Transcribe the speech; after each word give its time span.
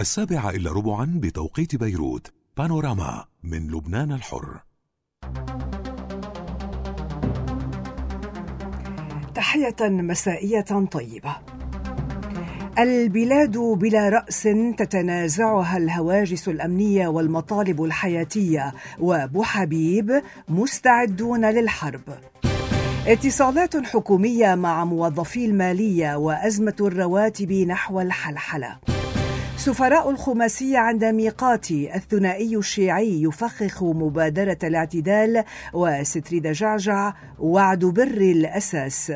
السابعة 0.00 0.50
إلا 0.50 0.72
ربعا 0.72 1.20
بتوقيت 1.22 1.76
بيروت 1.76 2.32
بانوراما 2.56 3.24
من 3.44 3.70
لبنان 3.70 4.12
الحر. 4.12 4.60
تحية 9.34 9.76
مسائية 9.80 10.86
طيبة. 10.92 11.36
البلاد 12.78 13.58
بلا 13.58 14.08
رأس 14.08 14.42
تتنازعها 14.78 15.76
الهواجس 15.76 16.48
الأمنية 16.48 17.08
والمطالب 17.08 17.82
الحياتية 17.82 18.72
وابو 18.98 19.42
حبيب 19.42 20.22
مستعدون 20.48 21.44
للحرب. 21.44 22.00
اتصالات 23.06 23.76
حكومية 23.76 24.54
مع 24.54 24.84
موظفي 24.84 25.44
المالية 25.44 26.16
وأزمة 26.16 26.76
الرواتب 26.80 27.52
نحو 27.52 28.00
الحلحلة. 28.00 28.99
سفراء 29.60 30.10
الخماسية 30.10 30.78
عند 30.78 31.04
ميقات 31.04 31.70
الثنائي 31.70 32.56
الشيعي 32.56 33.22
يفخخ 33.22 33.82
مبادرة 33.82 34.58
الاعتدال 34.64 35.44
وستريد 35.72 36.46
جعجع 36.46 37.12
وعد 37.38 37.84
بر 37.84 38.02
الأساس. 38.06 39.12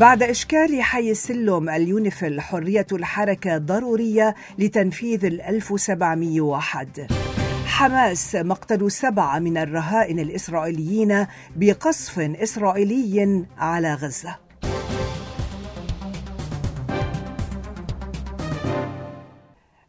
بعد 0.00 0.22
إشكال 0.22 0.82
حي 0.82 1.10
السلم 1.10 1.68
اليونيفل 1.68 2.40
حرية 2.40 2.86
الحركة 2.92 3.58
ضرورية 3.58 4.34
لتنفيذ 4.58 5.24
ال 5.24 5.40
1701 5.40 7.06
حماس 7.66 8.34
مقتل 8.34 8.90
سبعة 8.90 9.38
من 9.38 9.58
الرهائن 9.58 10.18
الإسرائيليين 10.18 11.26
بقصف 11.56 12.18
إسرائيلي 12.18 13.44
على 13.58 13.94
غزة. 13.94 14.51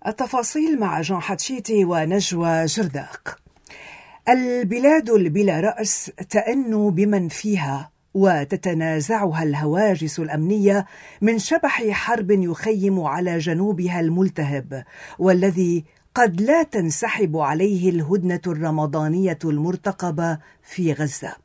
التفاصيل 0.08 0.80
مع 0.80 1.02
جون 1.02 1.22
حتشيتي 1.22 1.86
ونجوى 1.86 2.66
جرداق. 2.66 3.38
البلاد 4.30 5.10
البلا 5.10 5.60
رأس 5.60 6.12
تأن 6.30 6.90
بمن 6.90 7.28
فيها 7.28 7.92
وتتنازعها 8.14 9.44
الهواجس 9.44 10.20
الأمنية 10.20 10.86
من 11.22 11.40
شبح 11.40 11.90
حرب 11.90 12.32
يخيم 12.32 13.02
على 13.02 13.38
جنوبها 13.38 14.00
الملتهب 14.00 14.84
والذي 15.20 15.86
قد 16.16 16.42
لا 16.42 16.64
تنسحب 16.64 17.38
عليه 17.38 17.90
الهدنة 17.90 18.42
الرمضانية 18.48 19.40
المرتقبة 19.46 20.40
في 20.64 20.94
غزة. 20.94 21.36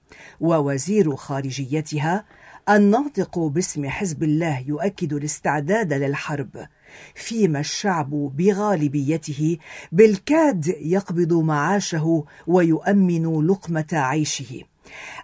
ووزير 0.40 1.16
خارجيتها 1.16 2.24
الناطق 2.70 3.38
باسم 3.38 3.88
حزب 3.88 4.22
الله 4.22 4.64
يؤكد 4.66 5.12
الاستعداد 5.12 5.92
للحرب 5.92 6.66
فيما 7.14 7.60
الشعب 7.60 8.10
بغالبيته 8.10 9.58
بالكاد 9.92 10.66
يقبض 10.80 11.32
معاشه 11.32 12.24
ويؤمن 12.46 13.46
لقمة 13.46 13.86
عيشه. 13.92 14.62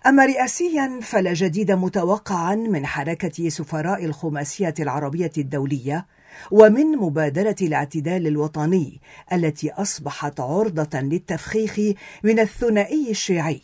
أما 0.07 0.27
رئاسيا 0.27 1.01
فلا 1.03 1.33
جديد 1.33 1.73
متوقعا 1.73 2.55
من 2.55 2.87
حركة 2.87 3.49
سفراء 3.49 4.05
الخماسية 4.05 4.75
العربية 4.81 5.33
الدولية 5.39 6.07
ومن 6.51 6.87
مبادرة 6.87 7.57
الاعتدال 7.63 8.27
الوطني 8.27 9.01
التي 9.33 9.73
أصبحت 9.73 10.41
عرضة 10.41 11.01
للتفخيخ 11.01 11.81
من 12.23 12.39
الثنائي 12.39 13.11
الشيعي. 13.11 13.61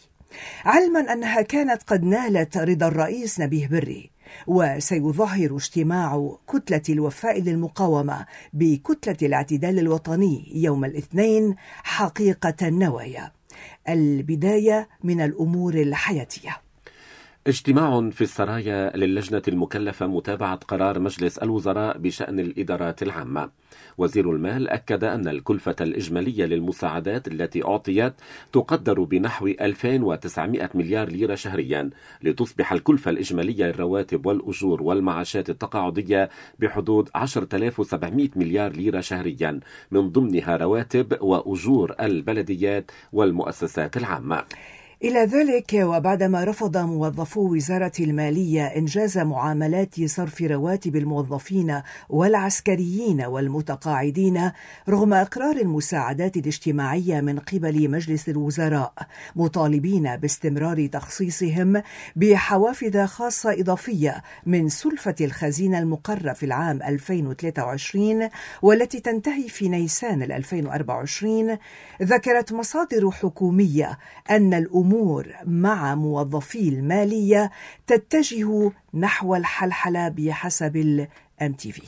علما 0.64 1.12
أنها 1.12 1.42
كانت 1.42 1.82
قد 1.82 2.04
نالت 2.04 2.56
رضا 2.56 2.88
الرئيس 2.88 3.40
نبيه 3.40 3.66
بري 3.66 4.10
وسيظهر 4.46 5.56
اجتماع 5.56 6.36
كتلة 6.48 6.82
الوفاء 6.88 7.40
للمقاومة 7.40 8.26
بكتلة 8.52 9.16
الاعتدال 9.22 9.78
الوطني 9.78 10.52
يوم 10.54 10.84
الاثنين 10.84 11.56
حقيقة 11.82 12.54
النوايا 12.62 13.32
البداية 13.88 14.88
من 15.04 15.20
الأمور 15.20 15.74
الحياتية. 15.74 16.69
اجتماع 17.46 18.10
في 18.10 18.20
السرايا 18.20 18.96
للجنة 18.96 19.42
المكلفة 19.48 20.06
متابعة 20.06 20.56
قرار 20.56 20.98
مجلس 20.98 21.38
الوزراء 21.38 21.98
بشأن 21.98 22.40
الإدارات 22.40 23.02
العامة. 23.02 23.50
وزير 23.98 24.30
المال 24.30 24.68
أكد 24.68 25.04
أن 25.04 25.28
الكلفة 25.28 25.76
الإجمالية 25.80 26.44
للمساعدات 26.44 27.28
التي 27.28 27.64
أعطيت 27.64 28.12
تقدر 28.52 29.02
بنحو 29.02 29.46
2900 29.46 30.70
مليار 30.74 31.08
ليرة 31.08 31.34
شهريا 31.34 31.90
لتصبح 32.22 32.72
الكلفة 32.72 33.10
الإجمالية 33.10 33.64
للرواتب 33.64 34.26
والأجور 34.26 34.82
والمعاشات 34.82 35.50
التقاعدية 35.50 36.30
بحدود 36.58 37.10
10700 37.14 38.28
مليار 38.36 38.72
ليرة 38.72 39.00
شهريا 39.00 39.60
من 39.90 40.10
ضمنها 40.10 40.56
رواتب 40.56 41.22
وأجور 41.22 41.94
البلديات 42.00 42.90
والمؤسسات 43.12 43.96
العامة. 43.96 44.44
إلى 45.04 45.20
ذلك 45.20 45.72
وبعدما 45.74 46.44
رفض 46.44 46.76
موظفو 46.76 47.54
وزارة 47.54 47.92
المالية 48.00 48.66
إنجاز 48.66 49.18
معاملات 49.18 50.04
صرف 50.04 50.42
رواتب 50.42 50.96
الموظفين 50.96 51.82
والعسكريين 52.08 53.22
والمتقاعدين 53.22 54.52
رغم 54.88 55.14
إقرار 55.14 55.56
المساعدات 55.56 56.36
الاجتماعية 56.36 57.20
من 57.20 57.38
قبل 57.38 57.90
مجلس 57.90 58.28
الوزراء 58.28 58.92
مطالبين 59.36 60.16
باستمرار 60.16 60.86
تخصيصهم 60.86 61.82
بحوافز 62.16 62.96
خاصة 62.96 63.52
إضافية 63.60 64.22
من 64.46 64.68
سلفة 64.68 65.14
الخزينة 65.20 65.78
المقرة 65.78 66.32
في 66.32 66.46
العام 66.46 66.82
2023 66.82 68.28
والتي 68.62 69.00
تنتهي 69.00 69.48
في 69.48 69.68
نيسان 69.68 70.22
2024 70.22 71.58
ذكرت 72.02 72.52
مصادر 72.52 73.10
حكومية 73.10 73.98
أن 74.30 74.54
الأمور 74.54 74.89
الأمور 74.90 75.26
مع 75.46 75.94
موظفي 75.94 76.68
المالية 76.68 77.50
تتجه 77.86 78.72
نحو 78.94 79.36
الحلحلة 79.36 80.08
بحسب 80.08 80.76
الام 80.76 81.52
تي 81.52 81.72
في 81.72 81.82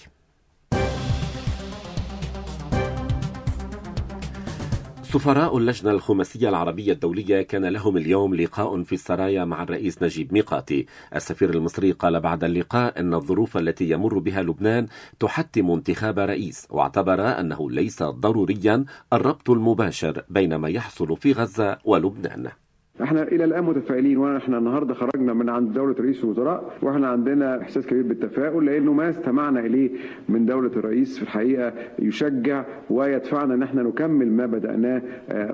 سفراء 5.03 5.59
اللجنة 5.59 5.91
الخماسية 5.91 6.49
العربية 6.49 6.93
الدولية 6.93 7.43
كان 7.43 7.65
لهم 7.65 7.97
اليوم 7.97 8.35
لقاء 8.35 8.83
في 8.83 8.95
السرايا 8.95 9.45
مع 9.45 9.63
الرئيس 9.63 10.03
نجيب 10.03 10.33
ميقاتي. 10.33 10.87
السفير 11.15 11.51
المصري 11.51 11.93
قال 11.93 12.21
بعد 12.21 12.45
اللقاء 12.45 13.01
أن 13.01 13.15
الظروف 13.15 13.57
التي 13.57 13.91
يمر 13.91 14.19
بها 14.19 14.43
لبنان 14.43 14.87
تحتم 15.21 15.71
انتخاب 15.71 16.19
رئيس 16.19 16.67
واعتبر 16.71 17.41
أنه 17.41 17.71
ليس 17.71 18.03
ضروريا 18.03 18.85
الربط 19.13 19.51
المباشر 19.51 20.25
بين 20.29 20.55
ما 20.55 20.69
يحصل 20.69 21.17
في 21.17 21.33
غزة 21.33 21.79
ولبنان. 21.85 22.62
إحنا 23.01 23.23
إلى 23.23 23.45
الان 23.45 23.65
متفائلين 23.65 24.17
وإحنا 24.19 24.59
النهارده 24.59 24.95
خرجنا 24.95 25.33
من 25.33 25.49
عند 25.49 25.73
دولة 25.73 25.95
رئيس 26.01 26.25
الوزراء 26.25 26.73
وإحنا 26.83 27.09
عندنا 27.09 27.61
احساس 27.61 27.87
كبير 27.87 28.03
بالتفاؤل 28.03 28.67
لأنه 28.67 28.93
ما 28.93 29.11
استمعنا 29.11 29.61
إليه 29.61 29.91
من 30.29 30.47
دولة 30.47 30.71
الرئيس. 30.77 31.17
في 31.17 31.23
الحقيقة 31.23 31.73
يشجع 31.99 32.65
ويدفعنا 32.91 33.55
إن 33.55 33.63
إحنا 33.63 33.83
نكمل 33.83 34.33
ما 34.33 34.47
بدأناه 34.47 35.03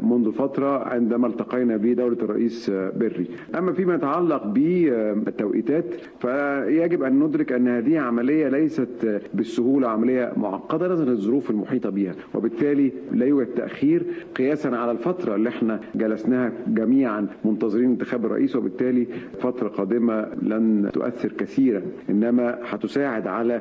منذ 0.02 0.32
فترة 0.32 0.88
عندما 0.88 1.26
التقينا 1.26 1.76
بدولة 1.76 2.16
الرئيس 2.22 2.70
بري. 2.70 3.26
أما 3.58 3.72
فيما 3.72 3.94
يتعلق 3.94 4.46
بالتوقيتات 4.46 5.84
فيجب 6.20 7.02
أن 7.02 7.18
ندرك 7.18 7.52
أن 7.52 7.68
هذه 7.68 7.98
عملية 7.98 8.48
ليست 8.48 9.20
بالسهولة 9.34 9.88
عملية 9.88 10.32
معقدة 10.36 10.88
نظرا 10.88 11.04
للظروف 11.04 11.50
المحيطة 11.50 11.90
بها. 11.90 12.12
وبالتالي 12.34 12.92
لا 13.12 13.26
يوجد 13.26 13.46
تأخير 13.46 14.02
قياسا 14.36 14.68
على 14.68 14.90
الفترة 14.90 15.34
اللي 15.34 15.48
إحنا 15.48 15.80
جلسناها 15.94 16.52
جميعا. 16.66 17.27
منتظرين 17.44 17.84
انتخاب 17.90 18.26
الرئيس 18.26 18.56
وبالتالي 18.56 19.06
فترة 19.40 19.68
قادمة 19.68 20.26
لن 20.42 20.90
تؤثر 20.92 21.32
كثيرا 21.32 21.82
إنما 22.10 22.58
هتساعد 22.64 23.26
على 23.26 23.60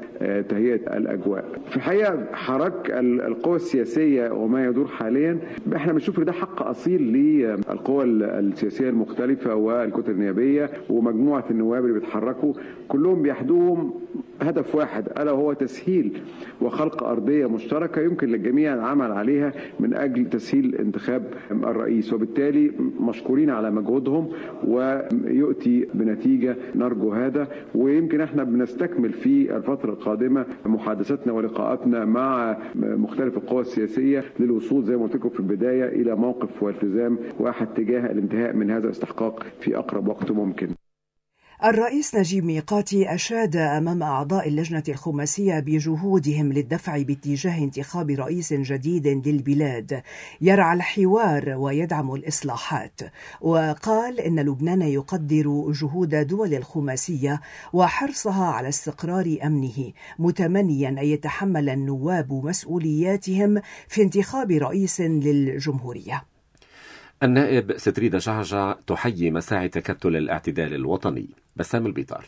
تهيئة 0.50 0.98
الأجواء. 0.98 1.46
في 1.70 1.76
الحقيقة 1.78 2.26
حراك 2.34 2.92
القوى 3.28 3.56
السياسية 3.56 4.32
وما 4.32 4.66
يدور 4.66 4.88
حاليا 4.88 5.38
إحنا 5.76 5.94
بنشوف 5.94 6.20
ده 6.20 6.32
حق 6.32 6.62
أصيل 6.68 7.02
للقوى 7.02 8.04
السياسية 8.04 8.90
المختلفة 8.90 9.56
والكتل 9.56 10.12
النيابية 10.12 10.70
ومجموعة 10.90 11.46
النواب 11.52 11.84
اللي 11.86 11.94
بيتحركوا 12.00 12.54
كلهم 12.88 13.22
بيحدوهم 13.22 13.94
هدف 14.42 14.76
واحد 14.76 15.08
ألا 15.20 15.32
وهو 15.32 15.54
تسهيل 15.54 16.18
وخلق 16.62 17.04
أرضية 17.04 17.46
مشتركة 17.46 18.02
يمكن 18.02 18.28
للجميع 18.28 18.74
العمل 18.74 19.12
عليها 19.12 19.54
من 19.80 19.94
أجل 19.94 20.30
تسهيل 20.30 20.76
انتخاب 20.76 21.24
الرئيس. 21.52 22.14
وبالتالي 22.14 22.72
مشكورين 23.00 23.50
على 23.58 23.72
مجهودهم 23.72 24.30
ويؤتي 24.68 25.88
بنتيجة 25.94 26.56
نرجو 26.76 27.12
هذا. 27.14 27.48
ويمكن 27.76 28.22
إحنا 28.22 28.44
بنستكمل 28.44 29.14
في 29.14 29.56
الفترة 29.58 29.90
القادمة 29.92 30.46
محادثاتنا 30.66 31.34
ولقاءاتنا 31.34 32.06
مع 32.06 32.58
مختلف 32.76 33.38
القوى 33.38 33.62
السياسية 33.62 34.24
للوصول 34.40 34.84
زي 34.84 34.96
ما 34.98 35.04
قلت 35.04 35.16
لكم 35.16 35.30
في 35.30 35.40
البداية 35.40 35.86
إلى 36.02 36.16
موقف 36.16 36.64
والتزام 36.64 37.18
واحد 37.40 37.68
تجاه 37.68 38.12
الانتهاء 38.12 38.54
من 38.54 38.72
هذا 38.72 38.86
الاستحقاق 38.86 39.44
في 39.60 39.78
أقرب 39.78 40.08
وقت 40.08 40.32
ممكن. 40.32 40.77
الرئيس 41.64 42.16
نجيب 42.16 42.46
ميقاتي 42.46 43.16
أشاد 43.16 43.56
أمام 43.56 44.04
أعضاء 44.04 44.48
اللجنة 44.48 44.84
الخماسية 44.90 45.60
بجهودهم 45.60 46.54
للدفع 46.54 47.02
باتجاه 47.02 47.58
انتخاب 47.58 48.10
رئيس 48.10 48.54
جديد 48.54 49.08
للبلاد. 49.28 50.04
يرعى 50.42 50.76
الحوار 50.76 51.50
ويدعم 51.50 52.14
الإصلاحات. 52.14 53.02
وقال 53.42 54.20
إن 54.20 54.40
لبنان 54.40 54.82
يقدر 54.82 55.72
جهود 55.72 56.16
دول 56.16 56.54
الخماسية 56.54 57.42
وحرصها 57.74 58.46
على 58.46 58.70
استقرار 58.70 59.38
أمنه 59.44 59.92
متمنيا 60.20 60.90
أن 60.90 60.98
يتحمل 60.98 61.70
النواب 61.70 62.34
مسؤولياتهم 62.34 63.62
في 63.88 64.02
انتخاب 64.02 64.52
رئيس 64.52 65.02
للجمهورية. 65.02 66.24
النائب 67.24 67.78
ستريدا 67.78 68.18
جعجع 68.18 68.76
تحيي 68.88 69.32
مساعي 69.32 69.70
تكتل 69.70 70.16
الاعتدال 70.16 70.74
الوطني. 70.74 71.47
بسام 71.58 71.86
البيطار 71.86 72.26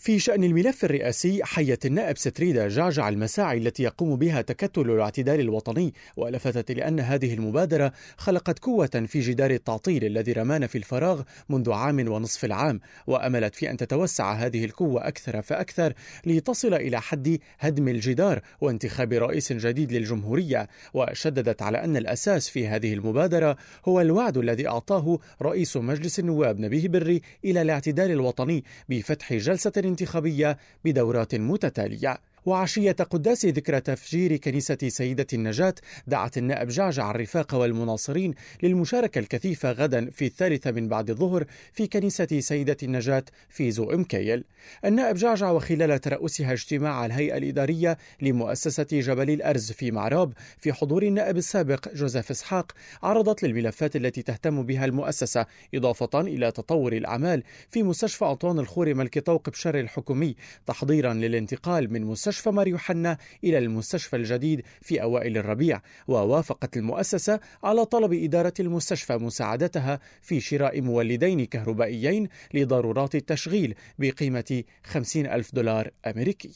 في 0.00 0.18
شأن 0.18 0.44
الملف 0.44 0.84
الرئاسي 0.84 1.44
حيت 1.44 1.86
النائب 1.86 2.18
ستريدا 2.18 2.68
جعجع 2.68 3.08
المساعي 3.08 3.58
التي 3.58 3.82
يقوم 3.82 4.16
بها 4.16 4.42
تكتل 4.42 4.90
الاعتدال 4.90 5.40
الوطني. 5.40 5.94
ولفتت 6.16 6.72
لأن 6.72 7.00
هذه 7.00 7.34
المبادرة 7.34 7.92
خلقت 8.16 8.58
قوة 8.58 9.06
في 9.06 9.20
جدار 9.20 9.50
التعطيل 9.50 10.04
الذي 10.04 10.32
رمانا 10.32 10.66
في 10.66 10.78
الفراغ 10.78 11.22
منذ 11.48 11.72
عام 11.72 12.08
ونصف 12.08 12.44
العام 12.44 12.80
وأملت 13.06 13.54
في 13.54 13.70
أن 13.70 13.76
تتوسع 13.76 14.32
هذه 14.32 14.64
القوة 14.64 15.08
أكثر 15.08 15.42
فأكثر 15.42 15.92
لتصل 16.26 16.74
إلى 16.74 17.00
حد 17.00 17.38
هدم 17.58 17.88
الجدار 17.88 18.40
وانتخاب 18.60 19.12
رئيس 19.12 19.52
جديد 19.52 19.92
للجمهورية. 19.92 20.68
وشددت 20.94 21.62
على 21.62 21.84
أن 21.84 21.96
الأساس 21.96 22.48
في 22.48 22.68
هذه 22.68 22.94
المبادرة 22.94 23.56
هو 23.84 24.00
الوعد 24.00 24.36
الذي 24.36 24.68
أعطاه 24.68 25.18
رئيس 25.42 25.76
مجلس 25.76 26.18
النواب 26.18 26.60
نبيه 26.60 26.88
بري 26.88 27.22
إلى 27.44 27.62
الاعتدال 27.62 28.10
الوطني 28.10 28.64
بفتح 28.88 29.32
جلسة 29.34 29.89
انتخابية 29.90 30.58
بدورات 30.84 31.34
متتالية. 31.34 32.18
وعشية 32.46 32.92
قداس 32.92 33.46
ذكرى 33.46 33.80
تفجير 33.80 34.36
كنيسة 34.36 34.78
سيدة 34.88 35.26
النجاة 35.32 35.74
دعت 36.06 36.38
النائب 36.38 36.68
جعجع 36.68 37.10
الرفاق 37.10 37.54
والمناصرين 37.54 38.34
للمشاركة 38.62 39.18
الكثيفة 39.18 39.72
غدا 39.72 40.10
في 40.10 40.26
الثالثة 40.26 40.70
من 40.70 40.88
بعد 40.88 41.10
الظهر 41.10 41.44
في 41.72 41.86
كنيسة 41.86 42.40
سيدة 42.40 42.76
النجاة 42.82 43.24
في 43.48 43.70
زو 43.70 43.84
مكيل 43.84 44.44
النائب 44.84 45.16
جعجع 45.16 45.50
وخلال 45.50 46.00
ترأسها 46.00 46.52
اجتماع 46.52 47.06
الهيئة 47.06 47.36
الإدارية 47.36 47.98
لمؤسسة 48.22 48.86
جبل 48.92 49.30
الأرز 49.30 49.72
في 49.72 49.90
معراب 49.90 50.32
في 50.58 50.72
حضور 50.72 51.02
النائب 51.02 51.36
السابق 51.36 51.94
جوزيف 51.94 52.30
إسحاق 52.30 52.72
عرضت 53.02 53.42
للملفات 53.42 53.96
التي 53.96 54.22
تهتم 54.22 54.62
بها 54.62 54.84
المؤسسة 54.84 55.46
إضافة 55.74 56.20
إلى 56.20 56.50
تطور 56.50 56.92
الأعمال 56.92 57.42
في 57.70 57.82
مستشفى 57.82 58.24
أنطوان 58.24 58.58
الخوري 58.58 58.94
ملك 58.94 59.18
طوق 59.18 59.50
بشر 59.50 59.80
الحكومي 59.80 60.36
تحضيرا 60.66 61.14
للانتقال 61.14 61.92
من 61.92 62.04
مستشفى 62.04 62.29
مستشفى 62.30 62.50
مار 62.50 62.68
يوحنا 62.68 63.18
إلى 63.44 63.58
المستشفى 63.58 64.16
الجديد 64.16 64.62
في 64.80 65.02
أوائل 65.02 65.38
الربيع 65.38 65.80
ووافقت 66.08 66.76
المؤسسة 66.76 67.40
على 67.64 67.84
طلب 67.84 68.12
إدارة 68.12 68.52
المستشفى 68.60 69.16
مساعدتها 69.16 70.00
في 70.22 70.40
شراء 70.40 70.80
مولدين 70.80 71.44
كهربائيين 71.46 72.28
لضرورات 72.54 73.14
التشغيل 73.14 73.74
بقيمة 73.98 74.62
50 74.84 75.26
ألف 75.26 75.54
دولار 75.54 75.90
أمريكي. 76.06 76.50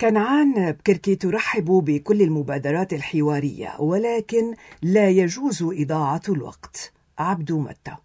كنعان 0.00 0.72
بكركي 0.72 1.14
ترحب 1.16 1.64
بكل 1.64 2.22
المبادرات 2.22 2.92
الحوارية 2.92 3.80
ولكن 3.80 4.54
لا 4.82 5.08
يجوز 5.08 5.62
إضاعة 5.62 6.22
الوقت. 6.28 6.92
عبدو 7.18 7.58
متى. 7.58 7.96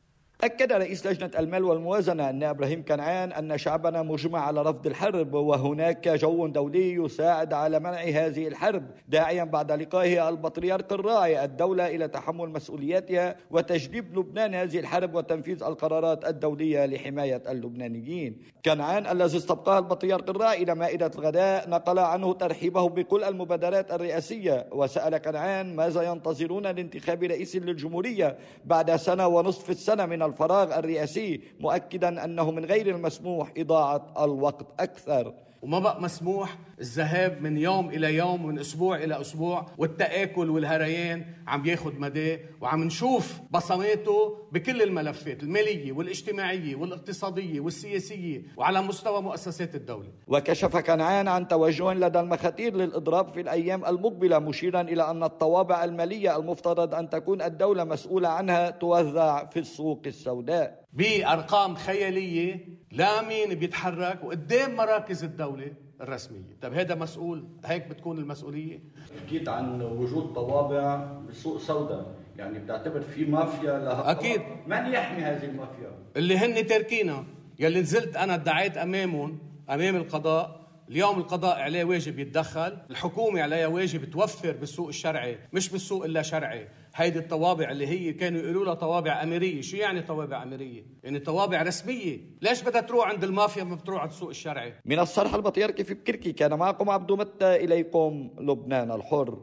أكد 0.43 0.73
رئيس 0.73 1.07
لجنة 1.07 1.31
المال 1.39 1.63
والموازنة 1.63 2.29
أن 2.29 2.43
إبراهيم 2.43 2.85
كنعان 2.85 3.31
أن 3.31 3.57
شعبنا 3.57 4.01
مجمع 4.01 4.39
على 4.39 4.61
رفض 4.61 4.87
الحرب 4.87 5.33
وهناك 5.33 6.07
جو 6.07 6.47
دولي 6.47 6.93
يساعد 6.93 7.53
على 7.53 7.79
منع 7.79 8.01
هذه 8.01 8.47
الحرب. 8.47 8.83
داعيا 9.07 9.43
بعد 9.43 9.71
لقائه 9.71 10.29
البطريرك 10.29 10.91
الراعي 10.91 11.43
الدولة 11.43 11.87
إلى 11.87 12.07
تحمل 12.07 12.49
مسؤولياتها 12.49 13.35
وتجنيب 13.51 14.17
لبنان 14.19 14.55
هذه 14.55 14.79
الحرب 14.79 15.15
وتنفيذ 15.15 15.63
القرارات 15.63 16.25
الدولية 16.25 16.85
لحماية 16.85 17.41
اللبنانيين. 17.49 18.37
كنعان 18.65 19.07
الذي 19.07 19.37
استبقاه 19.37 19.79
البطريرك 19.79 20.29
الراعي 20.29 20.63
إلى 20.63 20.75
مائدة 20.75 21.11
الغداء 21.15 21.69
نقل 21.69 21.99
عنه 21.99 22.33
ترحيبه 22.33 22.89
بكل 22.89 23.23
المبادرات 23.23 23.91
الرئاسية. 23.91 24.67
وسأل 24.71 25.17
كنعان 25.17 25.75
ماذا 25.75 26.01
ينتظرون 26.01 26.63
لانتخاب 26.63 27.23
رئيس 27.23 27.55
للجمهورية 27.55 28.37
بعد 28.65 28.95
سنة 28.95 29.27
ونصف 29.27 29.69
السنة 29.69 30.05
من 30.05 30.32
الفراغ 30.33 30.79
الرئاسي 30.79 31.41
مؤكدا 31.59 32.23
أنه 32.23 32.51
من 32.51 32.65
غير 32.65 32.87
المسموح 32.95 33.53
إضاعة 33.57 34.25
الوقت 34.25 34.67
أكثر. 34.79 35.33
وما 35.63 35.79
بقى 35.79 36.01
مسموح 36.01 36.57
الذهاب 36.79 37.41
من 37.41 37.57
يوم 37.57 37.89
إلى 37.89 38.15
يوم 38.15 38.45
من 38.45 38.59
أسبوع 38.59 38.97
إلى 38.97 39.21
أسبوع 39.21 39.65
والتآكل 39.77 40.49
والهريان 40.49 41.25
عم 41.47 41.61
بياخذ 41.61 41.99
مدى 41.99 42.39
وعم 42.61 42.83
نشوف 42.83 43.39
بصماته 43.51 44.37
بكل 44.51 44.81
الملفات 44.81 45.43
المالية 45.43 45.91
والاجتماعية 45.91 46.75
والاقتصادية 46.75 47.59
والسياسية 47.59 48.41
وعلى 48.57 48.81
مستوى 48.81 49.21
مؤسسات 49.21 49.75
الدولة. 49.75 50.07
وكشف 50.27 50.77
كنعان 50.77 51.27
عن 51.27 51.47
توجه 51.47 51.93
لدى 51.93 52.19
المخاتير 52.19 52.75
للإضراب 52.75 53.33
في 53.33 53.41
الأيام 53.41 53.85
المقبلة 53.85 54.39
مشيرا 54.39 54.81
إلى 54.81 55.09
أن 55.11 55.23
الطوابع 55.23 55.83
المالية 55.83 56.37
المفترض 56.37 56.95
أن 56.95 57.09
تكون 57.09 57.41
الدولة 57.41 57.83
مسؤولة 57.83 58.29
عنها 58.29 58.69
توزع 58.69 59.45
في 59.45 59.59
السوق 59.59 60.01
السوداء. 60.05 60.82
بأرقام 60.93 61.75
خيالية 61.75 62.67
لا 62.91 63.21
مين 63.21 63.55
بيتحرك 63.55 64.23
وقدام 64.23 64.75
مراكز 64.75 65.23
الدولة 65.23 65.73
الرسمية، 66.01 66.57
طيب 66.61 66.73
هذا 66.73 66.95
مسؤول 66.95 67.47
هيك 67.65 67.87
بتكون 67.87 68.17
المسؤولية؟ 68.17 68.79
حكيت 69.25 69.49
عن 69.49 69.81
وجود 69.81 70.33
طوابع 70.33 70.95
بالسوق 71.27 71.57
سوداء 71.57 72.15
يعني 72.37 72.59
بتعتبر 72.59 73.01
في 73.01 73.25
مافيا 73.25 73.79
لها 73.79 74.11
أكيد 74.11 74.41
من 74.67 74.85
يحمي 74.85 75.23
هذه 75.23 75.45
المافيا؟ 75.45 75.91
اللي 76.15 76.37
هن 76.37 76.67
تاركينا 76.67 77.23
يلي 77.59 77.81
نزلت 77.81 78.15
أنا 78.15 78.33
ادعيت 78.33 78.77
أمامهم 78.77 79.39
أمام 79.69 79.95
القضاء 79.95 80.62
اليوم 80.89 81.19
القضاء 81.19 81.59
عليه 81.59 81.83
واجب 81.83 82.19
يتدخل 82.19 82.77
الحكومة 82.89 83.41
عليها 83.41 83.67
واجب 83.67 84.09
توفر 84.09 84.51
بالسوق 84.51 84.87
الشرعي 84.87 85.37
مش 85.53 85.69
بالسوق 85.69 86.05
إلا 86.05 86.21
شرعي. 86.21 86.67
هيدي 86.95 87.19
الطوابع 87.19 87.71
اللي 87.71 87.87
هي 87.87 88.13
كانوا 88.13 88.41
يقولوا 88.41 88.65
لها 88.65 88.73
طوابع 88.73 89.23
أميرية 89.23 89.61
شو 89.61 89.77
يعني 89.77 90.01
طوابع 90.01 90.43
أميرية؟ 90.43 90.85
يعني 91.03 91.19
طوابع 91.19 91.61
رسمية. 91.61 92.19
ليش 92.41 92.63
بدها 92.63 92.81
تروح 92.81 93.07
عند 93.07 93.23
المافيا 93.23 93.63
ما 93.63 93.75
بتروح 93.75 94.01
على 94.01 94.09
السوق 94.09 94.29
الشرعي؟ 94.29 94.73
من 94.85 94.99
الصرح 94.99 95.33
البطيركي 95.33 95.83
في 95.83 95.93
بكركي 95.93 96.33
كان 96.33 96.53
معكم 96.53 96.89
عبدو 96.89 97.15
متى 97.15 97.55
إليكم 97.55 98.29
لبنان 98.39 98.91
الحر. 98.91 99.39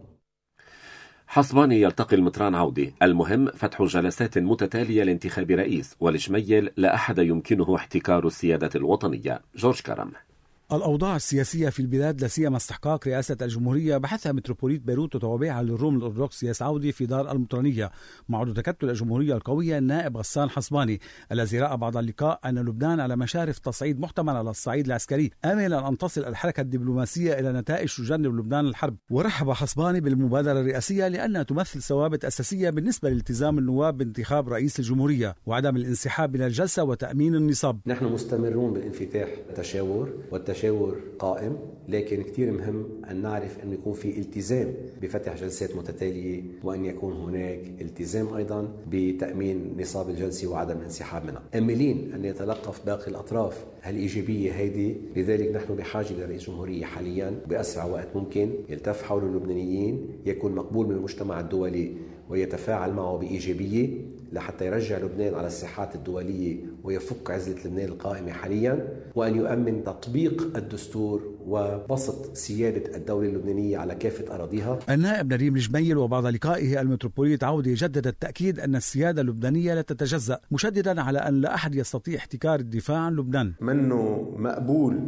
حصباني 1.26 1.80
يلتقي 1.80 2.16
المطران 2.16 2.54
عودي. 2.54 2.94
المهم 3.02 3.47
فتح 3.47 3.82
جلسات 3.82 4.38
متتالية 4.38 5.02
لانتخاب 5.02 5.50
رئيس 5.50 5.97
والشميل 6.00 6.70
لا 6.76 6.94
أحد 6.94 7.18
يمكنه 7.18 7.76
احتكار 7.76 8.26
السيادة 8.26 8.70
الوطنية. 8.75 9.42
جورج 9.56 9.80
كرم. 9.80 10.12
الأوضاع 10.72 11.16
السياسية 11.16 11.68
في 11.68 11.80
البلاد 11.80 12.20
لا 12.20 12.28
سيما 12.28 12.56
استحقاق 12.56 13.08
رئاسة 13.08 13.36
الجمهورية 13.42 13.96
بحثها 13.96 14.32
متروبوليت 14.32 14.80
بيروت 14.80 15.14
وتوابعها 15.14 15.62
للروم 15.62 15.96
الأرثوذكس 15.96 16.42
ياس 16.42 16.62
عودي 16.62 16.92
في 16.92 17.06
دار 17.06 17.32
المطرانية. 17.32 17.90
مع 18.28 18.38
عضو 18.38 18.52
تكتل 18.52 18.90
الجمهورية 18.90 19.34
القوية 19.34 19.78
النائب 19.78 20.16
غسان 20.16 20.50
حصباني 20.50 21.00
الذي 21.32 21.60
رأى 21.60 21.76
بعد 21.76 21.96
اللقاء 21.96 22.40
أن 22.44 22.58
لبنان 22.58 23.00
على 23.00 23.16
مشارف 23.16 23.58
تصعيد 23.58 24.00
محتمل 24.00 24.36
على 24.36 24.50
الصعيد 24.50 24.86
العسكري 24.86 25.30
آملا 25.44 25.88
أن 25.88 25.98
تصل 25.98 26.24
الحركة 26.24 26.60
الدبلوماسية 26.60 27.38
إلى 27.38 27.52
نتائج 27.52 27.88
تجنب 27.96 28.38
لبنان 28.38 28.66
الحرب. 28.66 28.96
ورحب 29.10 29.50
حصباني 29.50 30.00
بالمبادرة 30.00 30.60
الرئاسية 30.60 31.08
لأنها 31.08 31.42
تمثل 31.42 31.82
ثوابت 31.82 32.24
أساسية 32.24 32.70
بالنسبة 32.70 33.10
لالتزام 33.10 33.58
النواب 33.58 33.98
بانتخاب 33.98 34.48
رئيس 34.48 34.78
الجمهورية 34.78 35.34
وعدم 35.46 35.76
الانسحاب 35.76 36.36
من 36.36 36.42
الجلسة 36.42 36.84
وتأمين 36.84 37.34
النصاب. 37.34 37.80
نحن 37.86 38.04
مستمرون 38.04 38.72
بالانفتاح 38.72 39.28
التشاور 39.50 40.12
والتشاور 40.30 40.59
التشاور 40.60 40.96
قائم 41.18 41.56
لكن 41.88 42.22
كثير 42.22 42.50
مهم 42.52 42.84
أن 43.10 43.22
نعرف 43.22 43.58
أن 43.64 43.72
يكون 43.72 43.92
في 43.92 44.18
التزام 44.18 44.74
بفتح 45.02 45.36
جلسات 45.36 45.76
متتالية 45.76 46.42
وأن 46.64 46.84
يكون 46.84 47.12
هناك 47.12 47.60
التزام 47.80 48.34
أيضا 48.34 48.68
بتأمين 48.90 49.76
نصاب 49.78 50.10
الجلسة 50.10 50.48
وعدم 50.48 50.76
الانسحاب 50.78 51.24
منها. 51.26 51.42
أملين 51.58 52.12
أن 52.14 52.24
يتلقف 52.24 52.86
باقي 52.86 53.08
الأطراف 53.10 53.64
هالإيجابية 53.82 54.52
هيدي 54.52 54.96
لذلك 55.16 55.56
نحن 55.56 55.74
بحاجة 55.74 56.12
لرئيس 56.12 56.46
جمهورية 56.46 56.84
حاليا 56.84 57.40
بأسرع 57.48 57.84
وقت 57.84 58.08
ممكن 58.14 58.50
يلتف 58.68 59.02
حول 59.02 59.24
اللبنانيين 59.24 60.06
يكون 60.26 60.54
مقبول 60.54 60.86
من 60.86 60.94
المجتمع 60.94 61.40
الدولي 61.40 61.92
ويتفاعل 62.30 62.92
معه 62.92 63.16
بإيجابية 63.18 63.88
لحتى 64.32 64.66
يرجع 64.66 64.98
لبنان 64.98 65.34
على 65.34 65.46
الساحات 65.46 65.94
الدولية 65.94 66.56
ويفك 66.84 67.30
عزلة 67.30 67.56
لبنان 67.64 67.88
القائمة 67.88 68.32
حاليا 68.32 68.88
وأن 69.14 69.34
يؤمن 69.37 69.84
تطبيق 69.84 70.56
الدستور 70.56 71.22
وبسط 71.46 72.37
سيادة 72.37 72.96
الدولة 72.96 73.28
اللبنانية 73.28 73.78
على 73.78 73.94
كافة 73.94 74.34
أراضيها. 74.34 74.78
النائب 74.90 75.32
نريم 75.32 75.56
الجميل 75.56 75.96
وبعد 75.96 76.26
لقائه 76.26 76.80
المتروبوليت 76.80 77.44
عودي 77.44 77.75
جدد 77.75 78.06
التأكيد 78.06 78.60
أن 78.60 78.76
السيادة 78.76 79.22
اللبنانية 79.22 79.75
لا 79.75 79.82
تتجزأ 79.82 80.38
مشددا 80.50 81.02
على 81.02 81.18
أن 81.18 81.40
لا 81.40 81.54
أحد 81.54 81.75
يستطيع 81.75 82.16
احتكار 82.18 82.60
الدفاع 82.60 82.99
عن 82.99 83.16
لبنان. 83.16 83.52
منه 83.60 84.30
مقبول 84.37 85.00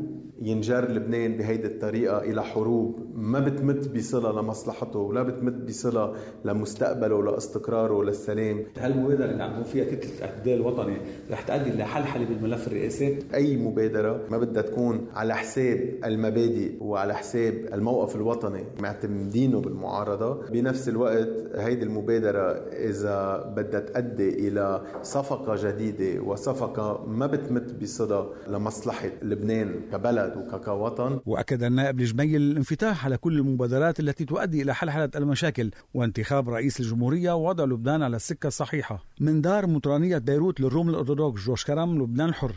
ينجر 0.43 0.91
لبنان 0.91 1.37
بهيدي 1.37 1.67
الطريقة 1.67 2.19
إلى 2.19 2.43
حروب 2.43 3.13
ما 3.15 3.41
بتمت 3.41 3.89
بصلة 3.97 4.41
لمصلحته 4.41 4.99
ولا 4.99 5.23
بتمت 5.23 5.53
بصلة 5.69 6.15
لمستقبله 6.45 7.15
ولاستقراره 7.15 7.93
وللسلام 7.95 8.65
هالمبادرة 8.79 9.25
اللي 9.31 9.43
عم 9.43 9.63
فيها 9.63 9.85
كتلة 9.85 10.19
الاعتدال 10.19 10.55
الوطني 10.55 10.97
رح 11.31 11.43
تؤدي 11.63 11.79
لحلحلة 11.79 12.25
بالملف 12.25 12.67
الرئاسي. 12.67 13.19
أي 13.35 13.57
مبادرة 13.57 14.27
ما 14.31 14.39
بدها 14.39 14.63
تكون 14.63 15.07
على 15.15 15.35
حساب 15.35 15.95
المبادئ 16.05 16.73
وعلى 16.81 17.15
حساب 17.15 17.55
الموقف 17.73 18.17
الوطني 18.17 18.65
معتمدينه 18.81 19.61
بالمعارضة 19.61 20.51
بنفس 20.51 20.89
الوقت 20.89 21.29
هيدي 21.55 21.85
المبادرة 21.85 22.53
إذا 22.73 23.53
بدها 23.57 23.81
تؤدي 23.81 24.49
إلى 24.49 24.83
صفقة 25.03 25.55
جديدة 25.69 26.23
وصفقة 26.23 27.05
ما 27.07 27.27
بتمت 27.27 27.83
بصلة 27.83 28.31
لمصلحة 28.49 29.09
لبنان 29.23 29.75
كبلد 29.93 30.37
وكوطن. 30.37 31.21
وأكد 31.27 31.63
النائب 31.63 32.01
الجميل 32.01 32.43
الانفتاح 32.43 33.05
على 33.05 33.17
كل 33.17 33.39
المبادرات 33.39 34.01
التي 34.01 34.25
تؤدي 34.25 34.63
إلى 34.63 34.75
حلحلة 34.75 35.11
المشاكل 35.17 35.71
وانتخاب 35.95 36.49
رئيس 36.49 36.81
الجمهورية 36.81 37.33
ووضع 37.33 37.65
لبنان 37.65 38.03
على 38.03 38.17
السكة 38.17 38.47
الصحيحة. 38.47 39.05
من 39.21 39.41
دار 39.41 39.67
مطرانية 39.67 40.19
بيروت 40.19 40.61
للروم 40.61 40.89
الأرثوذكس 40.89 41.13
جورج 41.53 41.65
كرم 41.65 42.03
لبنان 42.03 42.29
الحر 42.29 42.55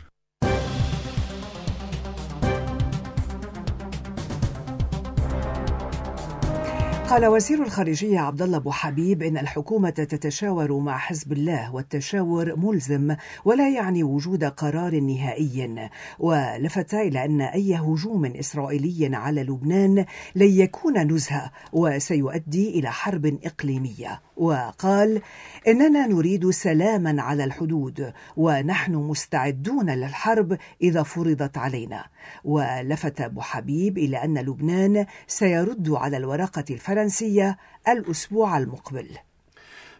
قال 7.08 7.26
وزير 7.26 7.62
الخارجية 7.62 8.18
عبد 8.18 8.42
الله 8.42 8.56
أبو 8.56 8.70
حبيب 8.70 9.22
إن 9.22 9.38
الحكومة 9.38 9.90
تتشاور 9.90 10.78
مع 10.78 10.98
حزب 10.98 11.32
الله 11.32 11.74
والتشاور 11.74 12.56
ملزم 12.56 13.16
ولا 13.44 13.70
يعني 13.70 14.02
وجود 14.02 14.44
قرار 14.44 15.00
نهائي. 15.00 15.90
ولفت 16.18 16.94
إلى 16.94 17.24
أن 17.24 17.40
أي 17.40 17.76
هجوم 17.76 18.24
إسرائيلي 18.24 19.16
على 19.16 19.42
لبنان 19.42 20.04
لن 20.34 20.50
يكون 20.50 20.98
نزهة 20.98 21.52
وسيؤدي 21.72 22.78
إلى 22.78 22.92
حرب 22.92 23.38
إقليمية. 23.44 24.20
وقال 24.36 25.22
إننا 25.68 26.06
نريد 26.06 26.50
سلاما 26.50 27.22
على 27.22 27.44
الحدود 27.44 28.12
ونحن 28.36 28.94
مستعدون 28.94 29.90
للحرب 29.90 30.58
إذا 30.82 31.02
فرضت 31.02 31.58
علينا. 31.58 32.04
ولفت 32.44 33.20
أبو 33.20 33.40
حبيب 33.40 33.98
إلى 33.98 34.24
أن 34.24 34.38
لبنان 34.38 35.06
سيرد 35.26 35.90
على 35.90 36.16
الورقة 36.16 36.64
الفرنسية 36.70 37.58
الأسبوع 37.88 38.58
المقبل. 38.58 39.08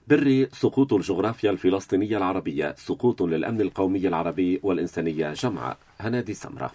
بري 0.09 0.49
سقوط 0.53 0.93
الجغرافيا 0.93 1.51
الفلسطينية 1.51 2.17
العربية 2.17 2.75
سقوط 2.79 3.23
للأمن 3.23 3.61
القومي 3.61 4.09
العربي 4.09 4.61
والإنسانية 4.63 5.33
جمعة 5.33 5.77
هنادي 6.01 6.35
سمرة. 6.35 6.71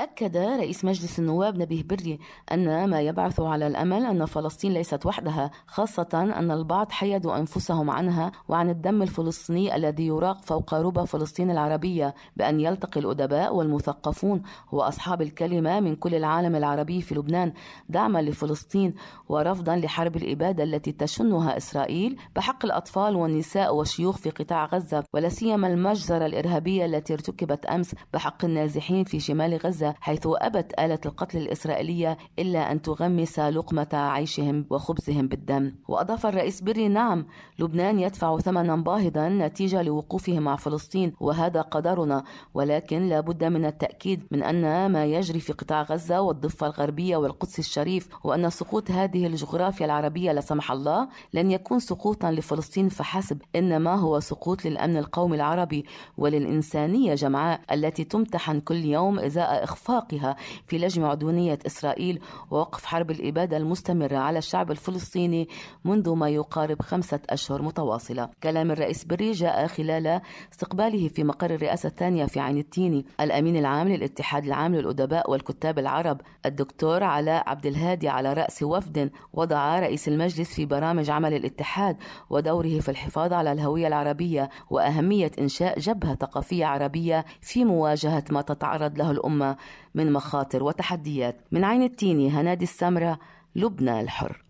أكد 0.00 0.36
رئيس 0.36 0.84
مجلس 0.84 1.18
النواب 1.18 1.58
نبيه 1.58 1.82
بري 1.82 2.18
أن 2.52 2.90
ما 2.90 3.00
يبعث 3.00 3.40
على 3.40 3.66
الأمل 3.66 4.06
أن 4.06 4.24
فلسطين 4.24 4.72
ليست 4.72 5.06
وحدها 5.06 5.50
خاصة 5.66 6.08
أن 6.12 6.50
البعض 6.50 6.92
حيدوا 6.92 7.38
أنفسهم 7.38 7.90
عنها 7.90 8.32
وعن 8.48 8.70
الدم 8.70 9.02
الفلسطيني 9.02 9.76
الذي 9.76 10.06
يراق 10.06 10.42
فوق 10.42 10.74
ربى 10.74 11.06
فلسطين 11.06 11.50
العربية 11.50 12.14
بأن 12.36 12.60
يلتقي 12.60 13.00
الأدباء 13.00 13.54
والمثقفون 13.54 14.42
وأصحاب 14.72 15.22
الكلمة 15.22 15.80
من 15.80 15.96
كل 15.96 16.14
العالم 16.14 16.56
العربي 16.56 17.02
في 17.02 17.14
لبنان 17.14 17.52
دعما 17.88 18.22
لفلسطين 18.22 18.94
ورفضا 19.28 19.76
لحرب 19.76 20.16
الإبادة 20.16 20.64
التي 20.64 20.92
تشنها 20.92 21.56
إسرائيل 21.56 22.16
بحق 22.36 22.64
الأطفال 22.64 23.16
والنساء 23.16 23.74
والشيوخ 23.74 24.16
في 24.16 24.30
قطاع 24.30 24.64
غزة 24.66 25.04
ولا 25.14 25.28
سيما 25.28 25.66
المجزرة 25.68 26.26
الإرهابية 26.26 26.84
التي 26.84 27.12
ارتكبت 27.12 27.66
أمس 27.66 27.94
بحق 28.14 28.44
النازحين 28.44 29.04
في 29.04 29.20
شمال 29.20 29.56
غزة. 29.56 29.85
حيث 30.00 30.26
أبت 30.26 30.72
آلة 30.78 30.98
القتل 31.06 31.38
الإسرائيلية 31.38 32.18
إلا 32.38 32.72
أن 32.72 32.82
تغمس 32.82 33.38
لقمة 33.38 33.88
عيشهم 33.92 34.66
وخبزهم 34.70 35.28
بالدم. 35.28 35.72
وأضاف 35.88 36.26
الرئيس 36.26 36.60
بري 36.60 36.88
نعم 36.88 37.26
لبنان 37.58 37.98
يدفع 37.98 38.38
ثمنا 38.38 38.76
باهظا 38.76 39.28
نتيجة 39.28 39.82
لوقوفه 39.82 40.38
مع 40.38 40.56
فلسطين 40.56 41.12
وهذا 41.20 41.60
قدرنا 41.60 42.24
ولكن 42.54 43.08
لا 43.08 43.20
بد 43.20 43.44
من 43.44 43.64
التأكيد 43.64 44.22
من 44.30 44.42
أن 44.42 44.92
ما 44.92 45.04
يجري 45.04 45.40
في 45.40 45.52
قطاع 45.52 45.82
غزة 45.82 46.20
والضفة 46.20 46.66
الغربية 46.66 47.16
والقدس 47.16 47.58
الشريف 47.58 48.08
وأن 48.24 48.50
سقوط 48.50 48.90
هذه 48.90 49.26
الجغرافيا 49.26 49.86
العربية 49.86 50.32
لا 50.32 50.40
سمح 50.40 50.72
الله 50.72 51.08
لن 51.34 51.50
يكون 51.50 51.78
سقوطا 51.78 52.30
لفلسطين 52.30 52.88
فحسب 52.88 53.42
إنما 53.56 53.94
هو 53.94 54.20
سقوط 54.20 54.64
للأمن 54.64 54.96
القومي 54.96 55.36
العربي 55.36 55.84
وللإنسانية 56.18 57.14
جمعاء 57.14 57.60
التي 57.72 58.04
تمتحن 58.04 58.60
كل 58.60 58.84
يوم 58.84 59.18
إزاء 59.18 59.62
إخفاقها 59.76 60.36
في 60.66 60.78
لجم 60.78 61.04
عدوانية 61.04 61.58
إسرائيل 61.66 62.20
ووقف 62.50 62.84
حرب 62.84 63.10
الإبادة 63.10 63.56
المستمرة 63.56 64.16
على 64.16 64.38
الشعب 64.38 64.70
الفلسطيني 64.70 65.48
منذ 65.84 66.10
ما 66.14 66.28
يقارب 66.28 66.82
خمسة 66.82 67.20
أشهر 67.30 67.62
متواصلة. 67.62 68.28
كلام 68.42 68.70
الرئيس 68.70 69.04
بري 69.04 69.32
جاء 69.32 69.66
خلال 69.66 70.20
استقباله 70.52 71.08
في 71.08 71.24
مقر 71.24 71.54
الرئاسة 71.54 71.86
الثانية 71.86 72.24
في 72.26 72.40
عين 72.40 72.58
التيني 72.58 73.06
الأمين 73.20 73.56
العام 73.56 73.88
للاتحاد 73.88 74.44
العام 74.44 74.74
للأدباء 74.74 75.30
والكتاب 75.30 75.78
العرب 75.78 76.20
الدكتور 76.46 77.02
علاء 77.04 77.48
عبد 77.48 77.66
الهادي 77.66 78.08
على 78.08 78.32
رأس 78.32 78.62
وفد 78.62 79.10
وضع 79.32 79.80
رئيس 79.80 80.08
المجلس 80.08 80.54
في 80.54 80.66
برامج 80.66 81.10
عمل 81.10 81.34
الاتحاد 81.34 81.96
ودوره 82.30 82.78
في 82.80 82.88
الحفاظ 82.88 83.32
على 83.32 83.52
الهوية 83.52 83.86
العربية 83.86 84.50
وأهمية 84.70 85.30
إنشاء 85.38 85.78
جبهة 85.78 86.14
ثقافية 86.14 86.66
عربية 86.66 87.24
في 87.40 87.64
مواجهة 87.64 88.24
ما 88.30 88.42
تتعرض 88.42 88.98
له 88.98 89.10
الأمة. 89.10 89.56
من 89.94 90.12
مخاطر 90.12 90.62
وتحديات 90.62 91.36
من 91.52 91.64
عين 91.64 91.82
التيني 91.82 92.30
هنادي 92.30 92.64
السمرة 92.64 93.18
لبنى 93.56 94.00
الحر. 94.00 94.44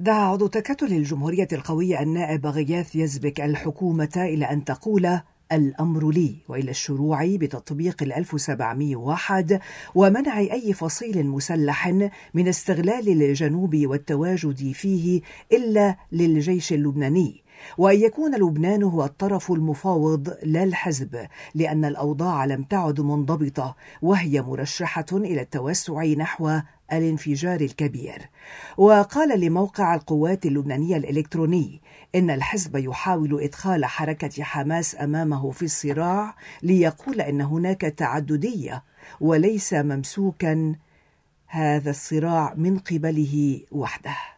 دعا 0.00 0.24
عضو 0.24 0.46
تكتل 0.46 0.92
الجمهورية 0.92 1.48
القوية 1.52 2.02
النائب 2.02 2.46
غياث 2.46 2.96
يزبك 2.96 3.40
الحكومة 3.40 4.12
إلى 4.16 4.44
أن 4.44 4.64
تقول 4.64 5.20
الأمر 5.52 6.10
لي 6.10 6.36
وإلى 6.48 6.70
الشروع 6.70 7.36
بتطبيق 7.36 8.02
ال 8.02 8.12
1701 8.12 9.60
ومنع 9.94 10.38
أي 10.38 10.72
فصيل 10.72 11.26
مسلح 11.26 11.88
من 12.34 12.48
استغلال 12.48 13.08
الجنوب 13.22 13.76
والتواجد 13.76 14.72
فيه 14.72 15.20
إلا 15.52 15.96
للجيش 16.12 16.72
اللبناني 16.72 17.43
وأن 17.78 18.00
يكون 18.00 18.34
لبنان 18.34 18.82
هو 18.82 19.04
الطرف 19.04 19.52
المفاوض 19.52 20.36
لا 20.42 20.62
الحزب 20.62 21.26
لأن 21.54 21.84
الأوضاع 21.84 22.44
لم 22.44 22.62
تعد 22.62 23.00
منضبطة 23.00 23.76
وهي 24.02 24.42
مرشحة 24.42 25.06
إلى 25.12 25.40
التوسع 25.40 26.04
نحو 26.04 26.60
الانفجار 26.92 27.60
الكبير. 27.60 28.30
وقال 28.76 29.40
لموقع 29.40 29.94
القوات 29.94 30.46
اللبنانية 30.46 30.96
الإلكتروني 30.96 31.80
إن 32.14 32.30
الحزب 32.30 32.76
يحاول 32.76 33.42
إدخال 33.42 33.84
حركة 33.84 34.42
حماس 34.42 34.96
أمامه 35.00 35.50
في 35.50 35.64
الصراع 35.64 36.36
ليقول 36.62 37.20
إن 37.20 37.40
هناك 37.40 37.80
تعددية 37.80 38.82
وليس 39.20 39.74
ممسوكا 39.74 40.74
هذا 41.46 41.90
الصراع 41.90 42.54
من 42.56 42.78
قبله 42.78 43.60
وحده. 43.72 44.33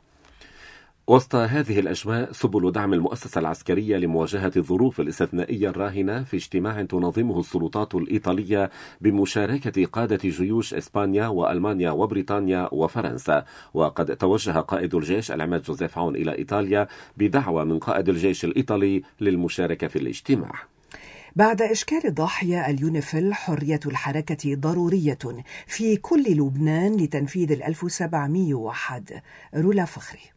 وسط 1.09 1.35
هذه 1.35 1.79
الأجواء 1.79 2.33
سبل 2.33 2.73
دعم 2.73 2.95
المؤسسة 2.95 3.39
العسكرية 3.39 3.97
لمواجهة 3.97 4.53
الظروف 4.57 5.01
الاستثنائية 5.01 5.69
الراهنة 5.69 6.25
في 6.25 6.37
اجتماع 6.37 6.83
تنظمه 6.83 7.41
السلطات 7.41 7.95
الإيطالية 7.95 8.71
بمشاركة 9.01 9.85
قادة 9.85 10.17
جيوش 10.17 10.75
إسبانيا 10.75 11.27
وألمانيا 11.27 11.91
وبريطانيا 11.91 12.69
وفرنسا. 12.73 13.45
وقد 13.75 14.17
توجه 14.17 14.51
قائد 14.51 14.95
الجيش 14.95 15.33
العماد 15.33 15.63
جوزيف 15.63 15.99
عون 15.99 16.17
إلى 16.17 16.39
إيطاليا 16.39 16.89
بدعوة 17.17 17.65
من 17.65 17.79
قائد 17.79 18.09
الجيش 18.09 18.45
الإيطالي 18.45 19.03
للمشاركة 19.21 19.87
في 19.87 19.97
الاجتماع. 19.97 20.53
بعد 21.37 21.63
إشكال 21.63 22.15
ضاحية 22.15 22.71
اليونيفيل 22.71 23.35
حرية 23.35 23.81
الحركة 23.87 24.55
ضرورية 24.55 25.19
في 25.67 25.97
كل 25.97 26.25
لبنان 26.29 26.97
لتنفيذ 26.97 27.53
ال 27.53 27.63
1701 27.63 29.23
رولا 29.55 29.85
فخري. 29.85 30.36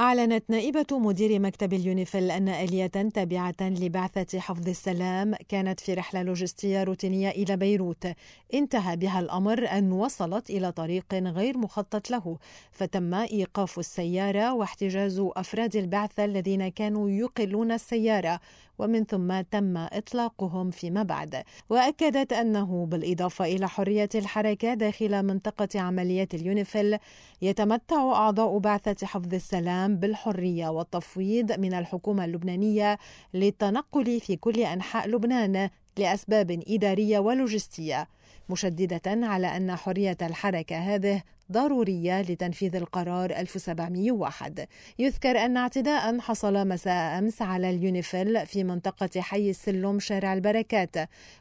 أعلنت 0.00 0.44
نائبة 0.48 0.86
مدير 0.98 1.40
مكتب 1.40 1.72
اليونيفيل 1.72 2.30
أن 2.30 2.48
آلية 2.48 2.86
تابعة 2.86 3.54
لبعثة 3.60 4.40
حفظ 4.40 4.68
السلام 4.68 5.34
كانت 5.48 5.80
في 5.80 5.94
رحلة 5.94 6.22
لوجستية 6.22 6.82
روتينية 6.82 7.30
إلى 7.30 7.56
بيروت. 7.56 8.06
انتهى 8.54 8.96
بها 8.96 9.20
الأمر 9.20 9.68
أن 9.68 9.92
وصلت 9.92 10.50
إلى 10.50 10.72
طريق 10.72 11.14
غير 11.14 11.58
مخطط 11.58 12.10
له 12.10 12.38
فتم 12.72 13.14
إيقاف 13.14 13.78
السيارة 13.78 14.54
واحتجاز 14.54 15.22
أفراد 15.36 15.76
البعثة 15.76 16.24
الذين 16.24 16.68
كانوا 16.68 17.10
يقلون 17.10 17.72
السيارة. 17.72 18.40
ومن 18.80 19.04
ثم 19.04 19.40
تم 19.40 19.76
إطلاقهم 19.76 20.70
فيما 20.70 21.02
بعد. 21.02 21.42
وأكدت 21.70 22.32
أنه 22.32 22.86
بالإضافة 22.86 23.44
إلى 23.44 23.68
حرية 23.68 24.08
الحركة 24.14 24.74
داخل 24.74 25.22
منطقة 25.22 25.80
عمليات 25.80 26.34
اليونيفيل 26.34 26.98
يتمتع 27.42 28.12
أعضاء 28.12 28.58
بعثة 28.58 29.06
حفظ 29.06 29.34
السلام 29.34 29.96
بالحرية 29.96 30.68
والتفويض 30.68 31.52
من 31.52 31.74
الحكومة 31.74 32.24
اللبنانية 32.24 32.98
للتنقل 33.34 34.20
في 34.20 34.36
كل 34.36 34.60
أنحاء 34.60 35.08
لبنان 35.08 35.70
لأسباب 35.98 36.62
إدارية 36.68 37.18
ولوجستية 37.18 38.08
مشددة 38.50 39.26
على 39.26 39.56
أن 39.56 39.76
حرية 39.76 40.16
الحركة 40.22 40.76
هذه 40.76 41.22
ضرورية 41.52 42.20
لتنفيذ 42.22 42.76
القرار 42.76 43.30
1701 43.30 44.66
يذكر 44.98 45.38
أن 45.38 45.56
اعتداء 45.56 46.18
حصل 46.18 46.68
مساء 46.68 47.18
أمس 47.18 47.42
على 47.42 47.70
اليونيفيل 47.70 48.46
في 48.46 48.64
منطقة 48.64 49.20
حي 49.20 49.50
السلم 49.50 49.98
شارع 49.98 50.34
البركات. 50.34 50.96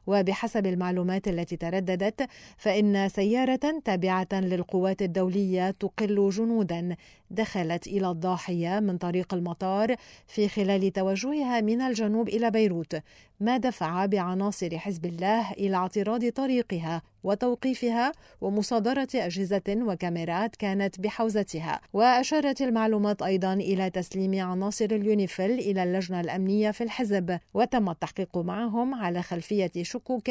وبحسب 0.08 0.66
المعلومات 0.66 1.28
التي 1.28 1.58
ترددت 1.58 2.28
فإن 2.58 3.10
سيارة 3.10 3.82
تابعة 3.86 4.28
للقوات 4.34 5.02
الدولية 5.02 5.72
تقل 5.72 6.30
جنودا. 6.30 6.96
دخلت 7.32 7.88
إلى 7.88 8.10
الضاحية 8.10 8.80
من 8.80 8.98
طريق 8.98 9.34
المطار 9.34 9.96
في 10.28 10.48
خلال 10.48 10.94
توجهها 10.94 11.62
من 11.62 11.82
الجنوب 11.82 12.30
إلى 12.30 12.52
بيروت 12.52 13.02
ما 13.40 13.58
دفع 13.58 14.06
بعناصر 14.06 14.78
حزب 14.78 15.06
الله 15.06 15.52
إلى 15.52 15.76
اعتراض 15.76 16.30
طريقها. 16.30 17.02
وتوقيفها 17.24 18.12
ومصادرة 18.42 19.08
أجهزة 19.16 19.62
وكاميرات 19.68 20.56
كانت 20.56 21.00
بحوزتها. 21.00 21.82
وأشارت 21.94 22.62
المعلومات 22.62 23.22
أيضا 23.22 23.54
إلى 23.54 23.90
تسليم 23.90 24.42
عناصر 24.46 24.86
اليونيفيل 24.86 25.52
إلى 25.52 25.84
اللجنة 25.84 26.22
الأمنية 26.22 26.72
في 26.72 26.84
الحزب 26.84 27.40
وتم 27.54 27.90
التحقيق 27.90 28.38
معهم 28.38 28.96
على 28.96 29.22
خلفية 29.22 29.72
شكوك 29.82 30.30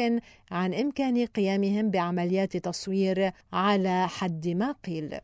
عن 0.51 0.73
إمكان 0.73 1.25
قيامهم 1.25 1.89
بعمليات 1.91 2.57
تصوير 2.57 3.31
على 3.53 4.07
حد 4.07 4.47
ما 4.47 4.71
قيل. 4.71 5.19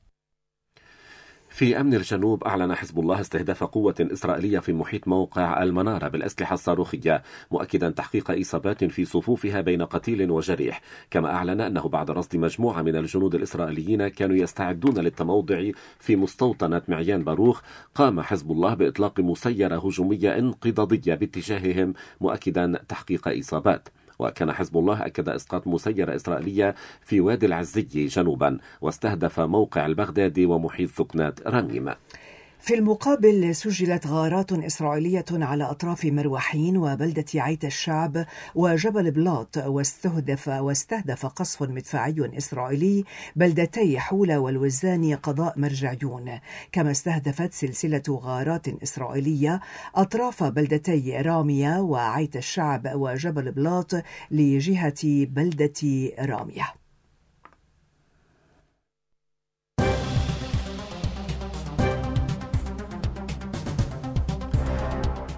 في 1.55 1.79
أمن 1.79 1.93
الجنوب 1.93 2.43
أعلن 2.43 2.75
حزب 2.75 3.00
الله 3.00 3.21
استهداف 3.21 3.63
قوة 3.63 3.95
إسرائيلية 4.00 4.59
في 4.59 4.74
محيط 4.74 5.07
موقع 5.07 5.63
المنارة 5.63 6.07
بالأسلحة 6.07 6.53
الصاروخية 6.53 7.24
مؤكدا 7.51 7.89
تحقيق 7.89 8.31
إصابات 8.39 8.83
في 8.83 9.05
صفوفها 9.05 9.62
بين 9.62 9.81
قتيل 9.81 10.31
وجريح. 10.31 10.81
كما 11.12 11.35
أعلن 11.35 11.62
أنه 11.62 11.89
بعد 11.89 12.12
رصد 12.12 12.35
مجموعة 12.35 12.81
من 12.81 12.95
الجنود 12.95 13.35
الإسرائيليين 13.35 14.07
كانوا 14.07 14.35
يستعدون 14.35 14.97
للتموضع 14.97 15.71
في 16.00 16.15
مستوطنة 16.15 16.81
معيان 16.88 17.24
باروخ. 17.24 17.62
قام 17.95 18.21
حزب 18.21 18.51
الله 18.51 18.74
بإطلاق 18.74 19.19
مسيرة 19.19 19.75
هجومية 19.75 20.38
انقضاضية 20.38 21.15
باتجاههم 21.15 21.93
مؤكدا 22.21 22.79
تحقيق 22.88 23.27
إصابات. 23.27 23.89
وكان 24.19 24.51
حزب 24.51 24.77
الله 24.77 25.05
أكد 25.05 25.29
إسقاط 25.29 25.67
مسيرة 25.67 26.15
إسرائيلية 26.15 26.75
في 27.01 27.22
وادي 27.22 27.45
العزي 27.45 27.81
جنوبا 27.81 28.57
واستهدف 28.81 29.39
موقع 29.39 29.86
البغدادي 29.86 30.45
ومحيط 30.45 30.89
ثكنات 30.89 31.48
رميم. 31.48 31.93
في 32.65 32.74
المقابل 32.75 33.55
سجلت 33.55 34.07
غارات 34.07 34.53
إسرائيلية 34.53 35.25
على 35.31 35.63
أطراف 35.63 36.05
مروحين 36.05 36.77
وبلدة 36.77 37.25
عيت 37.36 37.65
الشعب 37.65 38.25
وجبل 38.55 39.12
بلاط 39.12 39.57
واستهدف 39.57 40.48
واستهدف 40.48 41.25
قصف 41.25 41.63
مدفعي 41.63 42.15
إسرائيلي 42.38 43.03
بلدتي 43.36 44.00
حولة 44.00 44.39
والوزان 44.39 45.15
قضاء 45.15 45.60
مرجعيون. 45.60 46.39
كما 46.72 46.91
استهدفت 46.91 47.53
سلسلة 47.53 48.03
غارات 48.10 48.67
إسرائيلية 48.67 49.60
أطراف 49.95 50.43
بلدتي 50.43 51.17
رامية 51.17 51.79
وعيت 51.79 52.36
الشعب 52.36 52.91
وجبل 52.95 53.51
بلاط 53.51 53.91
لجهة 54.31 55.25
بلدة 55.25 56.12
رامية. 56.19 56.84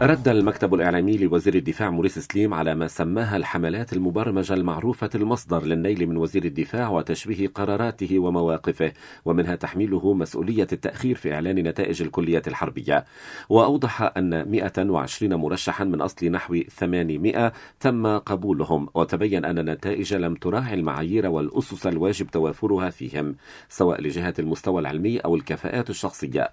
رد 0.01 0.27
المكتب 0.27 0.73
الإعلامي 0.73 1.17
لوزير 1.17 1.55
الدفاع 1.55 1.89
موريس 1.89 2.19
سليم 2.19 2.53
على 2.53 2.75
ما 2.75 2.87
سماها 2.87 3.37
الحملات 3.37 3.93
المبرمجة 3.93 4.53
المعروفة 4.53 5.09
المصدر 5.15 5.63
للنيل 5.65 6.07
من 6.07 6.17
وزير 6.17 6.45
الدفاع 6.45 6.89
وتشبيه 6.89 7.47
قراراته 7.47 8.19
ومواقفه 8.19 8.91
ومنها 9.25 9.55
تحميله 9.55 10.13
مسؤولية 10.13 10.67
التأخير 10.73 11.15
في 11.15 11.33
إعلان 11.33 11.55
نتائج 11.55 12.01
الكلية 12.01 12.41
الحربية. 12.47 13.05
وأوضح 13.49 14.11
أن 14.17 14.51
120 14.51 15.33
مرشحا 15.33 15.83
من 15.83 16.01
أصل 16.01 16.25
نحو 16.25 16.57
800 16.69 17.53
تم 17.79 18.17
قبولهم 18.17 18.89
وتبين 18.93 19.45
أن 19.45 19.59
النتائج 19.59 20.13
لم 20.13 20.35
تراعي 20.35 20.73
المعايير 20.73 21.27
والأسس 21.27 21.87
الواجب 21.87 22.27
توافرها 22.27 22.89
فيهم 22.89 23.35
سواء 23.69 24.01
لجهة 24.01 24.33
المستوى 24.39 24.81
العلمي 24.81 25.19
أو 25.19 25.35
الكفاءات 25.35 25.89
الشخصية. 25.89 26.49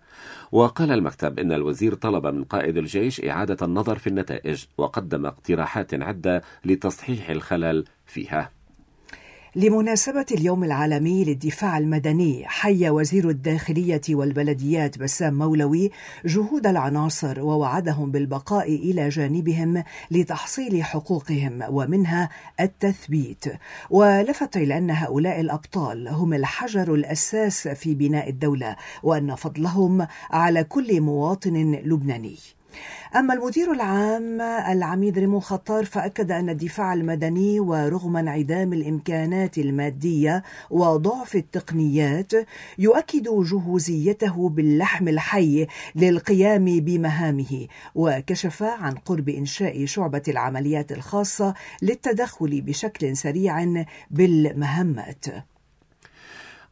وقال 0.52 0.92
المكتب 0.92 1.38
إن 1.38 1.52
الوزير 1.52 1.94
طلب 1.94 2.26
من 2.26 2.44
قائد 2.44 2.76
الجيش 2.76 3.20
إعادة 3.34 3.66
النظر 3.66 3.98
في 3.98 4.06
النتائج 4.06 4.64
وقدم 4.78 5.26
اقتراحات 5.26 5.94
عدة 5.94 6.42
لتصحيح 6.64 7.30
الخلل 7.30 7.84
فيها. 8.06 8.50
لمناسبة 9.56 10.26
اليوم 10.32 10.64
العالمي 10.64 11.24
للدفاع 11.24 11.78
المدني 11.78 12.42
حي 12.46 12.90
وزير 12.90 13.28
الداخلية 13.28 14.00
والبلديات 14.10 14.98
بسام 14.98 15.34
مولوي 15.34 15.90
جهود 16.24 16.66
العناصر 16.66 17.40
ووعدهم 17.40 18.10
بالبقاء 18.10 18.74
إلى 18.74 19.08
جانبهم 19.08 19.84
لتحصيل 20.10 20.84
حقوقهم 20.84 21.62
ومنها 21.68 22.28
التثبيت. 22.60 23.44
ولفت 23.90 24.56
إلى 24.56 24.78
أن 24.78 24.90
هؤلاء 24.90 25.40
الأبطال 25.40 26.08
هم 26.08 26.34
الحجر 26.34 26.94
الأساس 26.94 27.68
في 27.68 27.94
بناء 27.94 28.28
الدولة 28.28 28.76
وأن 29.02 29.34
فضلهم 29.34 30.06
على 30.30 30.64
كل 30.64 31.00
مواطن 31.00 31.72
لبناني. 31.84 32.38
أما 33.16 33.34
المدير 33.34 33.72
العام 33.72 34.40
العميد 34.40 35.18
ريمون 35.18 35.40
خطار 35.40 35.84
فأكد 35.84 36.30
أن 36.30 36.48
الدفاع 36.48 36.94
المدني 36.94 37.60
ورغم 37.60 38.16
انعدام 38.16 38.72
الإمكانات 38.72 39.58
المادية 39.58 40.42
وضعف 40.70 41.34
التقنيات 41.34 42.32
يؤكد 42.78 43.22
جهوزيته 43.22 44.48
باللحم 44.48 45.08
الحي 45.08 45.66
للقيام 45.94 46.64
بمهامه 46.64 47.66
وكشف 47.94 48.62
عن 48.62 48.94
قرب 48.94 49.28
إنشاء 49.28 49.84
شعبة 49.84 50.22
العمليات 50.28 50.92
الخاصة 50.92 51.54
للتدخل 51.82 52.60
بشكل 52.60 53.16
سريع 53.16 53.84
بالمهمات. 54.10 55.53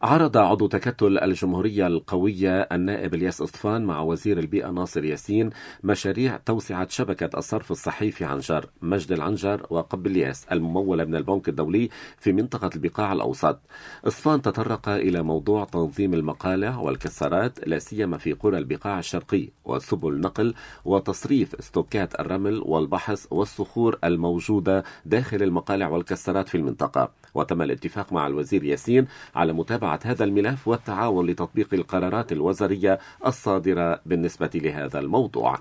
عرض 0.03 0.37
عضو 0.37 0.67
تكتل 0.67 1.19
الجمهورية 1.19 1.87
القوية 1.87 2.61
النائب 2.61 3.15
الياس 3.15 3.43
أصطفان 3.43 3.85
مع 3.85 4.01
وزير 4.01 4.39
البيئة 4.39 4.71
ناصر 4.71 5.05
ياسين 5.05 5.51
مشاريع 5.83 6.37
توسعة 6.37 6.89
شبكة 6.89 7.39
الصرف 7.39 7.71
الصحي 7.71 8.11
في 8.11 8.25
عنجر 8.25 8.67
مجد 8.83 9.13
العنجر 9.13 9.67
وقب 9.71 10.07
الياس 10.07 10.47
الممولة 10.53 11.05
من 11.05 11.15
البنك 11.15 11.49
الدولي 11.49 11.89
في 12.19 12.33
منطقة 12.33 12.71
البقاع 12.75 13.13
الأوسط. 13.13 13.61
أصطفان 14.05 14.43
تطرق 14.43 14.89
إلى 14.89 15.23
موضوع 15.23 15.65
تنظيم 15.65 16.15
المقالع 16.15 16.79
والكسارات 16.79 17.69
لا 17.69 17.79
سيما 17.79 18.19
في 18.19 18.33
قرى 18.33 18.59
البقاع 18.59 18.99
الشرقي 18.99 19.49
وسبل 19.65 20.21
نقل 20.21 20.55
وتصريف 20.85 21.55
استوكات 21.55 22.21
الرمل 22.21 22.63
والبحث 22.65 23.27
والصخور 23.31 23.99
الموجودة 24.05 24.85
داخل 25.05 25.43
المقالع 25.43 25.89
والكسارات 25.89 26.49
في 26.49 26.55
المنطقة. 26.55 27.22
وتم 27.35 27.63
الاتفاق 27.63 28.13
مع 28.13 28.27
الوزير 28.27 28.65
ياسين 28.65 29.07
على 29.35 29.53
متابعة 29.53 30.01
هذا 30.05 30.25
الملف 30.25 30.69
والتعاون 30.69 31.27
لتطبيق 31.27 31.75
القرارات 31.75 32.33
الوزارية 32.33 32.99
الصادرة 33.27 34.01
بالنسبة 34.07 34.51
لهذا 34.55 34.99
الموضوع. 34.99 35.59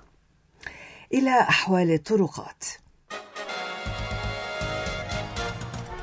إلى 1.14 1.40
أحوال 1.40 1.90
الطرقات. 1.90 2.64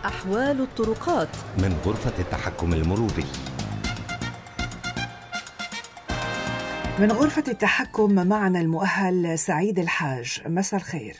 أحوال 0.06 0.62
الطرقات 0.62 1.30
من 1.58 1.78
غرفة 1.86 2.20
التحكم 2.20 2.74
المروري. 2.74 3.26
من 7.00 7.12
غرفة 7.12 7.44
التحكم 7.48 8.28
معنا 8.28 8.62
المؤهل 8.62 9.40
سعيد 9.40 9.80
الحاج 9.80 10.42
مساء 10.46 10.80
الخير 10.80 11.16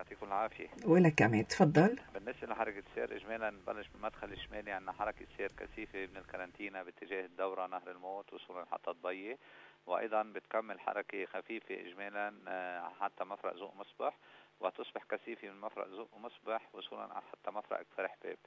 يعطيكم 0.00 0.26
العافية. 0.26 0.68
ولك 0.86 1.14
كمان 1.14 1.46
تفضل. 1.46 1.98
بالنسبة 2.14 2.46
لحركة 2.46 2.82
السير 2.90 3.16
إجمالا 3.16 3.50
نبلش 3.50 3.88
بالمدخل 3.88 4.32
الشمالي 4.32 4.70
عندنا 4.72 4.92
حركة 4.92 5.26
سير 5.36 5.52
كثيفة 5.52 6.06
من 6.06 6.16
الكارنتينا 6.16 6.82
باتجاه 6.82 7.24
الدورة 7.24 7.66
نهر 7.66 7.90
الموت 7.90 8.32
وصولا 8.32 8.62
لحتى 8.64 8.90
ضبية 8.90 9.38
وأيضا 9.86 10.22
بتكمل 10.22 10.80
حركة 10.80 11.24
خفيفة 11.26 11.74
إجمالا 11.74 12.34
آه، 12.48 12.92
حتى 13.00 13.24
مفرق 13.24 13.56
زوق 13.56 13.74
مصبح 13.76 14.16
وتصبح 14.60 15.04
كثيفة 15.04 15.48
من 15.48 15.60
مفرق 15.60 15.88
زوق 15.88 16.16
مصبح 16.16 16.68
وصولا 16.74 17.20
حتى 17.32 17.50
مفرق 17.50 17.82
فرح 17.96 18.16
باب 18.24 18.38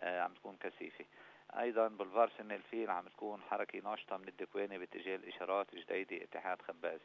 آه، 0.00 0.20
عم 0.20 0.34
تكون 0.34 0.56
كثيفة. 0.60 1.04
أيضا 1.58 1.88
بولفار 1.88 2.30
سن 2.38 2.52
الفيل 2.52 2.90
عم 2.90 3.08
تكون 3.08 3.42
حركة 3.42 3.78
ناشطة 3.78 4.16
من 4.16 4.28
الدكواني 4.28 4.78
باتجاه 4.78 5.16
الإشارات 5.16 5.66
جديده 5.74 6.24
اتحاد 6.24 6.62
خباز. 6.62 7.00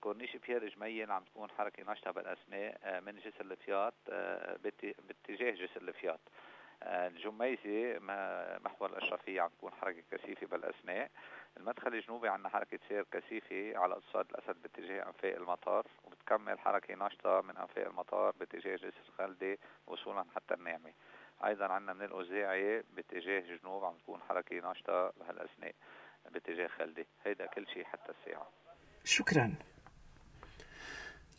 كورنيش 0.00 0.36
بيير 0.36 0.68
جميل 0.68 1.10
عم 1.10 1.24
تكون 1.24 1.50
حركة 1.50 1.92
نشطة 1.92 2.10
بالأثناء 2.10 3.00
من 3.00 3.18
جسر 3.18 3.40
الفياط 3.40 3.94
باتجاه 5.08 5.50
جسر 5.50 5.82
الفياط 5.82 6.20
الجميزة 6.82 7.98
محور 8.64 8.90
الأشرفية 8.90 9.40
عم 9.40 9.48
تكون 9.48 9.72
حركة 9.72 10.02
كثيفة 10.10 10.46
بالأثناء 10.46 11.10
المدخل 11.56 11.94
الجنوبي 11.94 12.28
عندنا 12.28 12.48
حركة 12.48 12.78
سير 12.88 13.04
كثيفة 13.12 13.78
على 13.78 13.94
اقتصاد 13.94 14.26
الأسد 14.30 14.62
باتجاه 14.62 15.06
أنفاق 15.06 15.36
المطار 15.36 15.86
وبتكمل 16.04 16.58
حركة 16.58 16.94
نشطة 16.94 17.40
من 17.40 17.56
أنفاق 17.56 17.86
المطار 17.86 18.30
باتجاه 18.30 18.76
جسر 18.76 19.12
خلدي 19.18 19.58
وصولا 19.86 20.24
حتى 20.34 20.54
النعمة. 20.54 20.92
أيضا 21.44 21.66
عندنا 21.66 21.92
من 21.92 22.02
الأوزاعي 22.02 22.82
باتجاه 22.82 23.40
جنوب 23.40 23.84
عم 23.84 23.96
تكون 23.96 24.22
حركة 24.28 24.70
نشطة 24.70 25.10
بهالأثناء 25.10 25.74
باتجاه 26.30 26.66
خلدي 26.66 27.06
هيدا 27.24 27.46
كل 27.46 27.66
شيء 27.66 27.84
حتى 27.84 28.12
الساعة. 28.12 28.65
شكرا. 29.06 29.54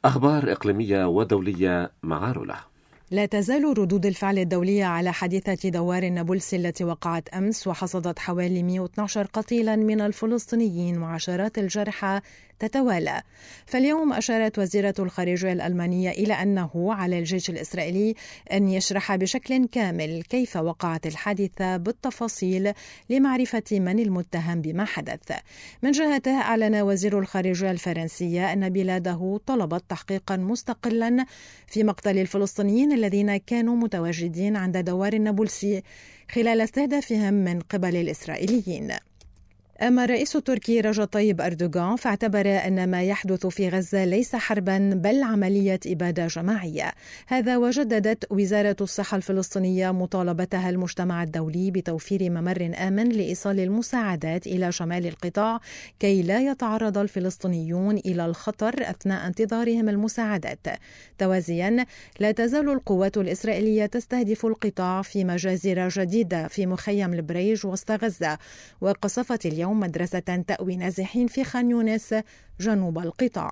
أخبار 0.05 0.51
إقليمية 0.51 1.05
ودولية 1.07 1.91
مع 2.03 2.31
رولا. 2.31 2.59
لا 3.11 3.25
تزال 3.25 3.77
ردود 3.77 4.05
الفعل 4.05 4.39
الدولية 4.39 4.85
على 4.85 5.13
حادثة 5.13 5.69
دوار 5.69 6.03
النابلسي 6.03 6.55
التي 6.55 6.83
وقعت 6.83 7.29
أمس 7.29 7.67
وحصدت 7.67 8.19
حوالي 8.19 8.63
112 8.63 9.25
قتيلا 9.33 9.75
من 9.75 10.01
الفلسطينيين 10.01 11.01
وعشرات 11.01 11.57
الجرحى 11.57 12.21
تتوالى. 12.59 13.21
فاليوم 13.65 14.13
أشارت 14.13 14.59
وزيرة 14.59 14.93
الخارجية 14.99 15.51
الألمانية 15.51 16.09
إلى 16.09 16.33
أنه 16.33 16.93
على 16.93 17.19
الجيش 17.19 17.49
الإسرائيلي 17.49 18.15
أن 18.53 18.67
يشرح 18.67 19.15
بشكل 19.15 19.67
كامل 19.67 20.23
كيف 20.23 20.55
وقعت 20.57 21.07
الحادثة 21.07 21.77
بالتفاصيل 21.77 22.73
لمعرفة 23.09 23.63
من 23.71 23.99
المتهم 23.99 24.61
بما 24.61 24.85
حدث. 24.85 25.31
من 25.83 25.91
جهته 25.91 26.31
أعلن 26.31 26.75
وزير 26.75 27.19
الخارجية 27.19 27.71
الفرنسية 27.71 28.53
أن 28.53 28.69
بلاده 28.69 29.39
طلبت 29.45 29.83
تحقيقا 29.89 30.37
مستقلا 30.37 31.25
في 31.67 31.83
مقتل 31.83 32.17
الفلسطينيين 32.17 32.96
الذين 32.97 33.37
كانوا 33.37 33.75
متواجدين 33.75 34.55
عند 34.55 34.77
دوار 34.77 35.13
النابلسي 35.13 35.83
خلال 36.31 36.61
استهدافهم 36.61 37.33
من 37.33 37.59
قبل 37.59 37.95
الإسرائيليين. 37.95 38.89
أما 39.81 40.03
الرئيس 40.03 40.35
التركي 40.35 40.81
رجب 40.81 41.03
طيب 41.03 41.41
أردوغان 41.41 41.95
فاعتبر 41.95 42.47
أن 42.47 42.89
ما 42.89 43.03
يحدث 43.03 43.47
في 43.47 43.69
غزة 43.69 44.05
ليس 44.05 44.35
حربا 44.35 44.77
بل 44.95 45.23
عملية 45.23 45.79
إبادة 45.87 46.27
جماعية. 46.27 46.91
هذا 47.27 47.57
وجددت 47.57 48.31
وزارة 48.31 48.75
الصحة 48.81 49.17
الفلسطينية 49.17 49.91
مطالبتها 49.91 50.69
المجتمع 50.69 51.23
الدولي 51.23 51.71
بتوفير 51.71 52.29
ممر 52.29 52.71
آمن 52.87 53.09
لإيصال 53.09 53.59
المساعدات 53.59 54.47
إلى 54.47 54.71
شمال 54.71 55.07
القطاع 55.07 55.59
كي 55.99 56.21
لا 56.21 56.39
يتعرض 56.39 56.97
الفلسطينيون 56.97 57.97
إلى 57.97 58.25
الخطر 58.25 58.75
أثناء 58.81 59.27
انتظارهم 59.27 59.89
المساعدات. 59.89 60.67
توازيا 61.17 61.85
لا 62.19 62.31
تزال 62.31 62.69
القوات 62.69 63.17
الإسرائيلية 63.17 63.85
تستهدف 63.85 64.45
القطاع 64.45 65.01
في 65.01 65.23
مجازر 65.23 65.87
جديدة 65.87 66.47
في 66.47 66.65
مخيم 66.65 67.13
البريج 67.13 67.65
وسط 67.65 67.91
غزة 67.91 68.37
وقصفت 68.81 69.45
اليوم 69.45 69.66
اليوم 69.67 69.79
مدرسة 69.79 70.43
تأوي 70.47 70.75
نازحين 70.75 71.27
في 71.27 71.43
خان 71.43 71.71
يونس 71.71 72.15
جنوب 72.59 72.99
القطاع. 72.99 73.51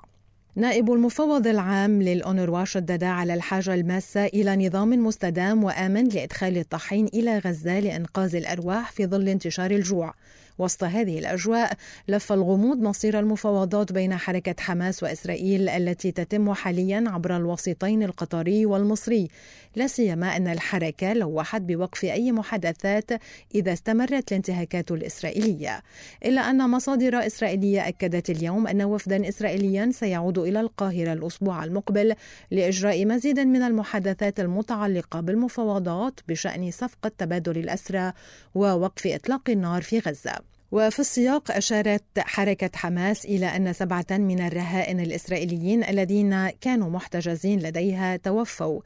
نائب 0.55 0.91
المفوض 0.91 1.47
العام 1.47 2.01
للأونروا 2.01 2.65
شدد 2.65 3.03
على 3.03 3.33
الحاجة 3.33 3.73
الماسة 3.73 4.25
إلى 4.25 4.67
نظام 4.67 4.89
مستدام 5.05 5.63
وآمن 5.63 6.07
لإدخال 6.07 6.57
الطحين 6.57 7.05
إلى 7.13 7.37
غزة 7.37 7.79
لإنقاذ 7.79 8.35
الأرواح 8.35 8.91
في 8.91 9.05
ظل 9.05 9.29
انتشار 9.29 9.71
الجوع. 9.71 10.13
وسط 10.57 10.83
هذه 10.83 11.19
الأجواء 11.19 11.73
لف 12.07 12.33
الغموض 12.33 12.77
مصير 12.77 13.19
المفاوضات 13.19 13.91
بين 13.91 14.15
حركة 14.15 14.55
حماس 14.59 15.03
وإسرائيل 15.03 15.69
التي 15.69 16.11
تتم 16.11 16.53
حاليا 16.53 17.03
عبر 17.07 17.37
الوسيطين 17.37 18.03
القطري 18.03 18.65
والمصري. 18.65 19.27
لا 19.75 19.87
سيما 19.87 20.37
أن 20.37 20.47
الحركة 20.47 21.13
لوحت 21.13 21.61
بوقف 21.61 22.05
أي 22.05 22.31
محادثات 22.31 23.11
إذا 23.55 23.73
استمرت 23.73 24.31
الانتهاكات 24.31 24.91
الإسرائيلية. 24.91 25.83
إلا 26.25 26.41
أن 26.41 26.69
مصادر 26.69 27.27
إسرائيلية 27.27 27.87
أكدت 27.87 28.29
اليوم 28.29 28.67
أن 28.67 28.81
وفدا 28.83 29.29
إسرائيليا 29.29 29.89
سيعود 29.91 30.37
إلى 30.37 30.59
القاهرة 30.61 31.13
الأسبوع 31.13 31.63
المقبل 31.63 32.15
لإجراء 32.51 33.05
مزيد 33.05 33.39
من 33.39 33.61
المحادثات 33.61 34.39
المتعلقة 34.39 35.21
بالمفاوضات 35.21 36.19
بشأن 36.27 36.71
صفقة 36.71 37.11
تبادل 37.17 37.57
الأسرى 37.57 38.13
ووقف 38.55 39.07
إطلاق 39.07 39.49
النار 39.49 39.81
في 39.81 39.99
غزة. 39.99 40.44
وفي 40.75 40.99
السياق 40.99 41.51
أشارت 41.51 42.03
حركة 42.19 42.69
حماس 42.75 43.25
إلى 43.25 43.45
أن 43.45 43.73
سبعة 43.73 44.05
من 44.11 44.47
الرهائن 44.47 44.99
الإسرائيليين 44.99 45.83
الذين 45.83 46.49
كانوا 46.49 46.89
محتجزين 46.89 47.59
لديها 47.59 48.17
توفوا. 48.17 48.81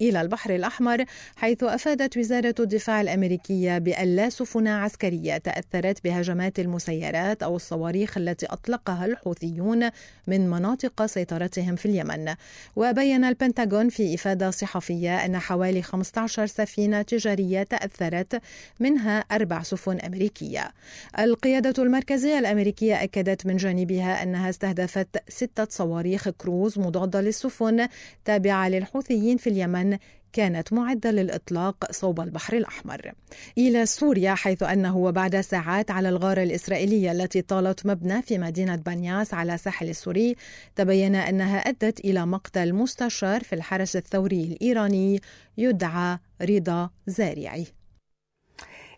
إلى 0.00 0.20
البحر 0.20 0.54
الأحمر 0.54 1.04
حيث 1.36 1.62
أفادت 1.64 2.16
وزارة 2.16 2.54
الدفاع 2.60 3.00
الأمريكية 3.00 3.78
بأن 3.78 4.16
لا 4.16 4.28
سفن 4.28 4.68
عسكرية 4.68 5.38
تأثرت 5.38 6.04
بهجمات 6.04 6.58
المسيرات 6.58 7.42
أو 7.42 7.56
الصواريخ 7.56 8.18
التي 8.18 8.46
أطلقها 8.46 9.06
الحوثيون 9.06 9.90
من 10.26 10.50
مناطق 10.50 11.06
سيطرتهم 11.06 11.76
في 11.76 11.86
اليمن. 11.86 12.34
وبين 12.76 13.24
البنتاغون 13.24 13.88
في 13.88 14.14
إفادة 14.14 14.50
صحفية 14.50 15.24
أن 15.24 15.38
حوالي 15.38 15.82
15 15.82 16.46
سفينة 16.46 17.02
تجارية 17.02 17.62
تأثرت 17.62 18.40
منها 18.80 19.18
أربع 19.18 19.62
سفن 19.62 19.98
أمريكية. 20.00 20.70
القيادة 21.18 21.82
المركزية 21.82 22.38
الأمريكية 22.38 23.02
أكدت 23.02 23.46
من 23.46 23.56
جانبها 23.56 24.22
أنها 24.22 24.50
استهدفت 24.50 25.08
ستة 25.28 25.66
صواريخ 25.70 26.28
كروز 26.28 26.78
مضادة 26.78 27.20
للسفن 27.20 27.88
تابعة 28.24 28.68
للحوثيين 28.68 29.36
في 29.36 29.50
اليمن 29.50 29.85
كانت 30.32 30.72
معدة 30.72 31.10
للإطلاق 31.10 31.92
صوب 31.92 32.20
البحر 32.20 32.56
الأحمر. 32.56 33.12
إلى 33.58 33.86
سوريا 33.86 34.34
حيث 34.34 34.62
أنه 34.62 34.96
وبعد 34.96 35.40
ساعات 35.40 35.90
على 35.90 36.08
الغارة 36.08 36.42
الإسرائيلية 36.42 37.12
التي 37.12 37.42
طالت 37.42 37.86
مبنى 37.86 38.22
في 38.22 38.38
مدينة 38.38 38.76
بنياس 38.76 39.34
على 39.34 39.54
الساحل 39.54 39.88
السوري 39.88 40.36
تبين 40.76 41.14
أنها 41.14 41.58
أدت 41.58 42.00
إلى 42.00 42.26
مقتل 42.26 42.72
مستشار 42.72 43.44
في 43.44 43.54
الحرس 43.54 43.96
الثوري 43.96 44.44
الإيراني 44.44 45.20
يدعى 45.58 46.18
رضا 46.42 46.90
زارعي. 47.06 47.66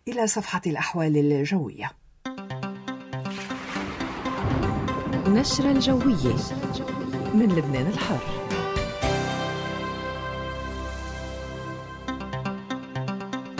إلى 0.07 0.27
صفحة 0.27 0.61
الأحوال 0.67 1.17
الجوية. 1.17 1.91
نشرة 5.27 5.71
الجوية 5.71 6.35
من 7.33 7.55
لبنان 7.57 7.87
الحر. 7.87 8.38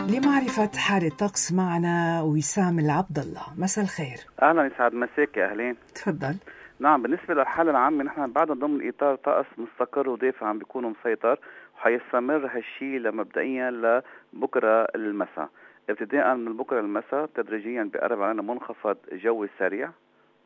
لمعرفة 0.10 0.72
حال 0.78 1.06
الطقس 1.06 1.54
معنا 1.54 2.22
وسام 2.22 2.80
العبد 2.80 3.18
الله 3.20 3.44
مساء 3.58 3.84
الخير. 3.84 4.18
أهلا 4.42 4.66
يسعد 4.66 4.94
مساك 4.94 5.38
يا 5.38 5.52
أهلين. 5.52 5.76
تفضل. 5.96 6.36
نعم 6.80 7.02
بالنسبة 7.02 7.34
للحالة 7.34 7.72
العامة 7.72 8.04
نحن 8.04 8.32
بعد 8.32 8.48
ضمن 8.48 8.88
إطار 8.88 9.16
طقس 9.16 9.46
مستقر 9.58 10.10
ودافع 10.10 10.48
عم 10.48 10.58
بيكون 10.58 10.96
مسيطر 11.00 11.40
وحيستمر 11.76 12.48
هالشيء 12.56 13.00
لمبدئيا 13.00 13.72
لبكرة 13.72 14.88
المساء. 14.96 15.50
ابتداء 15.90 16.36
من 16.36 16.58
بكرة 16.58 16.80
المساء 16.80 17.26
تدريجيا 17.26 17.90
بقرب 17.94 18.22
علينا 18.22 18.42
منخفض 18.42 18.98
جوي 19.12 19.50
سريع 19.60 19.90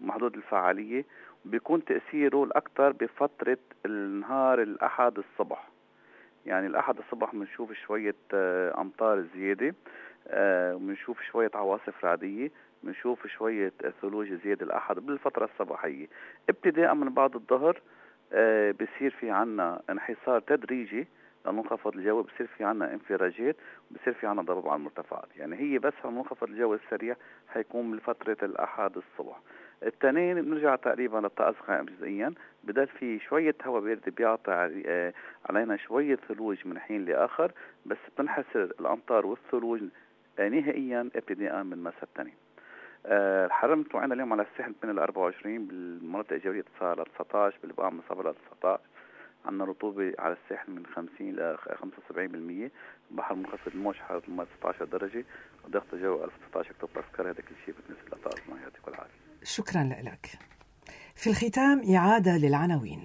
محدود 0.01 0.35
الفعالية 0.35 1.05
بيكون 1.45 1.85
تأثيره 1.85 2.43
الأكثر 2.43 2.91
بفترة 2.91 3.57
النهار 3.85 4.61
الأحد 4.61 5.17
الصبح. 5.17 5.72
يعني 6.45 6.67
الأحد 6.67 6.97
الصبح 6.97 7.35
بنشوف 7.35 7.73
شوية 7.73 8.15
آه، 8.33 8.81
أمطار 8.81 9.25
زيادة 9.35 9.75
وبنشوف 10.75 11.19
آه، 11.19 11.23
شوية 11.31 11.51
عواصف 11.55 12.05
رعدية 12.05 12.51
بنشوف 12.83 13.27
شوية 13.27 13.73
ثلوج 14.01 14.33
زيادة 14.33 14.65
الأحد 14.65 14.95
بالفترة 14.95 15.45
الصباحية. 15.53 16.07
ابتداء 16.49 16.93
من 16.93 17.09
بعد 17.09 17.35
الظهر 17.35 17.81
آه، 18.33 18.71
بصير 18.71 19.11
في 19.19 19.31
عنا 19.31 19.81
انحسار 19.89 20.39
تدريجي 20.39 21.07
للمنخفض 21.45 21.95
الجوي 21.97 22.23
بصير 22.23 22.47
في 22.57 22.63
عنا 22.63 22.93
انفراجات 22.93 23.55
بصير 23.91 24.13
في 24.13 24.27
عنا 24.27 24.41
ضباب 24.41 24.67
على 24.67 24.75
المرتفعات. 24.75 25.27
يعني 25.37 25.55
هي 25.55 25.79
بس 25.79 25.93
المنخفض 26.05 26.49
الجوي 26.49 26.77
السريع 26.85 27.15
حيكون 27.47 27.97
بفترة 27.97 28.37
الأحد 28.43 28.97
الصبح. 28.97 29.39
التنين 29.85 30.41
بنرجع 30.41 30.75
تقريبا 30.75 31.17
للطقس 31.17 31.55
غائم 31.69 31.85
جزئيا 31.85 32.33
بدل 32.63 32.87
في 32.87 33.19
شوية 33.19 33.55
هواء 33.65 33.81
بارد 33.81 34.15
بيعطي 34.17 34.83
آه، 34.85 35.13
علينا 35.49 35.77
شوية 35.77 36.15
ثلوج 36.15 36.57
من 36.67 36.79
حين 36.79 37.05
لآخر 37.05 37.51
بس 37.85 37.97
بتنحسر 38.15 38.63
الأمطار 38.79 39.25
والثلوج 39.25 39.81
آه، 40.39 40.49
نهائيا 40.49 41.09
ابتداء 41.15 41.63
من 41.63 41.83
مساء 41.83 42.03
التنين. 42.03 42.33
آه، 43.05 43.45
الحرارة 43.45 43.73
المتوقعة 43.73 44.05
اليوم 44.05 44.33
على 44.33 44.45
الساحل 44.51 44.73
بين 44.81 44.91
ال 44.91 44.99
24 44.99 45.67
بالمناطق 45.67 46.33
الجوية 46.33 46.61
تصل 46.61 47.01
ل 47.01 47.05
19 47.05 47.57
بالبقاع 47.61 47.93
صفر 48.09 48.31
ل 48.31 48.35
19 48.61 48.79
عندنا 49.45 49.65
رطوبة 49.65 50.13
على 50.19 50.37
الساحل 50.43 50.71
من 50.71 50.85
50 50.85 51.31
ل 51.31 51.57
75% 51.57 52.71
بحر 53.11 53.35
منخفض 53.35 53.71
الموج 53.75 53.95
حرارة 53.95 54.23
الماء 54.27 54.47
16 54.59 54.85
درجة 54.85 55.25
وضغط 55.65 55.93
الجو 55.93 56.23
1016 56.23 56.71
هكتوباسكال 56.71 57.27
هذا 57.27 57.41
كل 57.41 57.55
شيء 57.65 57.75
بالنسبة 57.75 58.17
لطقسنا 58.17 58.61
يعطيكم 58.61 58.91
العافية. 58.91 59.22
شكرا 59.43 59.83
لك. 60.03 60.29
في 61.15 61.29
الختام 61.29 61.95
إعادة 61.95 62.37
للعناوين. 62.37 62.99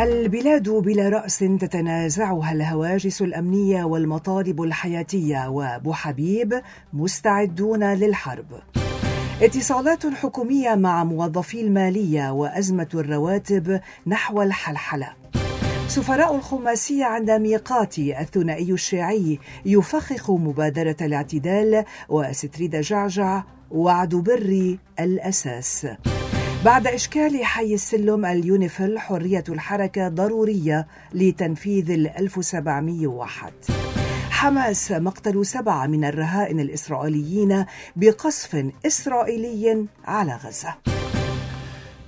البلاد 0.00 0.68
بلا 0.68 1.08
رأس 1.08 1.38
تتنازعها 1.38 2.52
الهواجس 2.52 3.22
الأمنية 3.22 3.84
والمطالب 3.84 4.62
الحياتية 4.62 5.48
وأبو 5.48 5.92
حبيب 5.92 6.62
مستعدون 6.92 7.84
للحرب. 7.84 8.62
اتصالات 9.42 10.06
حكومية 10.06 10.74
مع 10.74 11.04
موظفي 11.04 11.60
المالية 11.60 12.32
وأزمة 12.32 12.88
الرواتب 12.94 13.80
نحو 14.06 14.42
الحلحلة. 14.42 15.23
سفراء 15.88 16.36
الخماسية 16.36 17.04
عند 17.04 17.30
ميقات 17.30 17.98
الثنائي 17.98 18.72
الشيعي 18.72 19.38
يفخخ 19.66 20.30
مبادرة 20.30 20.96
الاعتدال 21.00 21.84
وستريد 22.08 22.76
جعجع 22.76 23.42
وعد 23.70 24.14
بري 24.14 24.78
الأساس. 25.00 25.86
بعد 26.64 26.86
إشكال 26.86 27.44
حي 27.44 27.74
السلم 27.74 28.26
اليونيفل 28.26 28.98
حرية 28.98 29.44
الحركة 29.48 30.08
ضرورية 30.08 30.86
لتنفيذ 31.14 31.90
ال 31.90 32.08
1701 32.08 33.52
حماس 34.30 34.92
مقتل 34.92 35.46
سبعة 35.46 35.86
من 35.86 36.04
الرهائن 36.04 36.60
الإسرائيليين 36.60 37.64
بقصف 37.96 38.66
إسرائيلي 38.86 39.86
على 40.04 40.38
غزة. 40.44 40.74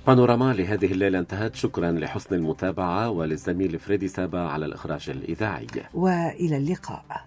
بانوراما 0.07 0.53
لهذه 0.53 0.91
الليلة 0.91 1.19
انتهت. 1.19 1.55
شكرا 1.55 1.91
لحسن 1.91 2.35
المتابعة 2.35 3.09
وللزميل 3.09 3.79
فريدي 3.79 4.07
سابا 4.07 4.39
على 4.39 4.65
الإخراج 4.65 5.09
الإذاعي. 5.09 5.67
وإلى 5.93 6.57
اللقاء. 6.57 7.25